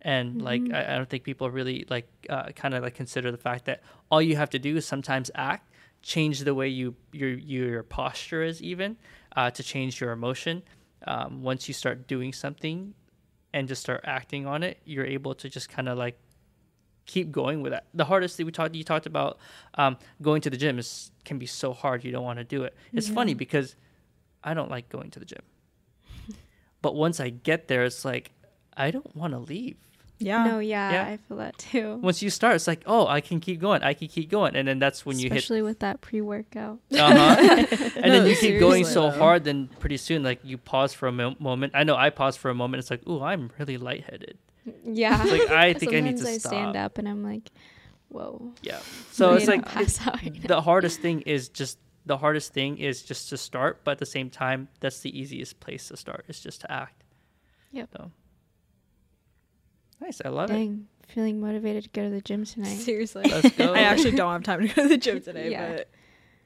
And 0.02 0.40
like 0.42 0.62
Mhm. 0.62 0.74
I, 0.74 0.94
I 0.94 0.96
don't 0.96 1.08
think 1.08 1.24
people 1.24 1.50
really 1.50 1.84
like 1.90 2.08
uh, 2.30 2.50
kind 2.52 2.74
of 2.74 2.82
like 2.82 2.94
consider 2.94 3.30
the 3.32 3.38
fact 3.38 3.64
that 3.64 3.82
all 4.10 4.22
you 4.22 4.36
have 4.36 4.50
to 4.50 4.58
do 4.58 4.76
is 4.76 4.86
sometimes 4.86 5.30
act, 5.34 5.70
change 6.02 6.40
the 6.40 6.54
way 6.54 6.68
you 6.68 6.94
your 7.12 7.30
your 7.30 7.82
posture 7.82 8.42
is 8.42 8.62
even 8.62 8.96
uh, 9.36 9.50
to 9.50 9.62
change 9.62 10.00
your 10.00 10.12
emotion. 10.12 10.62
Um, 11.06 11.42
once 11.42 11.68
you 11.68 11.74
start 11.74 12.06
doing 12.06 12.32
something 12.32 12.94
and 13.52 13.66
just 13.68 13.80
start 13.82 14.02
acting 14.04 14.46
on 14.46 14.62
it, 14.62 14.78
you're 14.84 15.06
able 15.06 15.34
to 15.34 15.48
just 15.48 15.68
kind 15.68 15.88
of 15.88 15.98
like 15.98 16.18
keep 17.06 17.32
going 17.32 17.62
with 17.62 17.72
that. 17.72 17.86
The 17.94 18.04
hardest 18.04 18.36
thing 18.36 18.46
we 18.46 18.52
talked 18.52 18.74
you 18.74 18.84
talked 18.84 19.06
about 19.06 19.38
um, 19.74 19.96
going 20.22 20.42
to 20.42 20.50
the 20.50 20.56
gym 20.56 20.78
is 20.78 21.10
can 21.24 21.38
be 21.38 21.46
so 21.46 21.72
hard 21.72 22.04
you 22.04 22.12
don't 22.12 22.24
want 22.24 22.38
to 22.38 22.44
do 22.44 22.62
it. 22.64 22.74
It's 22.92 23.08
funny 23.08 23.34
because 23.34 23.74
I 24.44 24.54
don't 24.54 24.70
like 24.70 24.88
going 24.90 25.10
to 25.12 25.18
the 25.18 25.24
gym, 25.24 25.42
but 26.82 26.94
once 26.94 27.18
I 27.20 27.30
get 27.30 27.68
there, 27.68 27.84
it's 27.84 28.04
like 28.04 28.32
I 28.78 28.90
don't 28.90 29.14
want 29.16 29.32
to 29.34 29.38
leave. 29.38 29.76
Yeah. 30.20 30.42
no 30.44 30.58
yeah, 30.58 30.90
Yeah. 30.90 31.04
i 31.12 31.16
feel 31.16 31.36
that 31.36 31.56
too 31.58 31.94
Once 32.02 32.22
you 32.22 32.30
start, 32.30 32.56
it's 32.56 32.66
like 32.66 32.82
oh 32.86 33.06
I 33.06 33.20
can 33.20 33.38
keep 33.38 33.60
going, 33.60 33.82
I 33.84 33.94
can 33.94 34.08
keep 34.08 34.28
going, 34.28 34.56
and 34.56 34.66
then 34.66 34.80
that's 34.80 35.06
when 35.06 35.16
you 35.16 35.28
hit 35.28 35.38
especially 35.38 35.62
with 35.62 35.78
that 35.78 36.00
pre-workout 36.00 36.80
uh-huh. 36.92 37.36
and 38.02 38.12
then 38.12 38.24
No, 38.24 38.24
you 38.24 38.34
keep 38.34 38.58
going 38.58 38.84
so 38.84 39.02
though. 39.02 39.10
hard, 39.16 39.44
then 39.44 39.68
pretty 39.78 39.96
soon, 39.96 40.24
like 40.24 40.40
you 40.42 40.58
pause 40.58 40.92
for 40.92 41.06
a 41.06 41.12
mo- 41.12 41.36
moment. 41.38 41.72
I 41.76 41.84
know 41.84 41.94
I 41.94 42.10
pause 42.10 42.36
for 42.36 42.50
a 42.50 42.54
moment. 42.54 42.80
It's 42.80 42.90
like, 42.90 43.02
oh, 43.06 43.22
I'm 43.22 43.52
really 43.60 43.76
lightheaded. 43.78 44.38
yeah 44.84 45.22
It's 45.22 45.30
like 45.30 45.50
I 45.50 45.72
think 45.78 45.94
I 45.94 46.00
need 46.00 46.18
Sometimes 46.18 46.42
to 46.42 46.48
I 46.48 46.50
stand 46.52 46.76
up 46.76 46.98
and 46.98 47.08
i'm 47.08 47.22
like 47.22 47.52
whoa 48.08 48.52
Yeah. 48.62 48.80
So 49.12 49.34
it's 49.34 49.46
like 49.46 49.64
pass 49.66 50.04
out 50.04 50.20
right 50.20 50.42
the 50.48 50.60
hardest 50.62 51.00
thing 51.00 51.20
is 51.22 51.48
just 51.48 51.78
the 52.06 52.16
hardest 52.18 52.52
thing 52.54 52.78
is 52.78 53.02
just 53.02 53.28
to 53.30 53.36
start, 53.36 53.84
but 53.84 53.92
at 53.92 53.98
the 53.98 54.06
same 54.06 54.30
time, 54.30 54.66
that's 54.80 55.00
the 55.00 55.12
easiest 55.20 55.60
place 55.60 55.88
to 55.88 55.96
start. 55.96 56.24
Is 56.26 56.40
just 56.40 56.62
to 56.62 56.72
act. 56.72 57.04
Yep. 57.70 57.88
So 57.92 58.10
nice. 60.00 60.20
I 60.24 60.28
love 60.28 60.50
it. 60.50 60.54
dang 60.54 60.86
feeling 61.08 61.40
motivated 61.40 61.84
to 61.84 61.88
go 61.90 62.02
to 62.04 62.10
the 62.10 62.20
gym 62.20 62.44
tonight 62.44 62.76
Seriously. 62.76 63.22
Let's 63.30 63.50
go. 63.56 63.72
I 63.72 63.78
actually 63.80 64.10
don't 64.12 64.30
have 64.30 64.42
time 64.42 64.60
to 64.60 64.68
go 64.68 64.82
to 64.82 64.88
the 64.88 64.98
gym 64.98 65.20
today, 65.22 65.50
Yeah. 65.52 65.76
but 65.76 65.88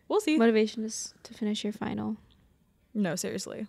we'll 0.08 0.20
see. 0.20 0.38
motivation 0.38 0.84
is 0.84 1.12
to 1.24 1.34
finish 1.34 1.64
your 1.64 1.72
final 1.72 2.16
No, 2.94 3.16
seriously. 3.16 3.66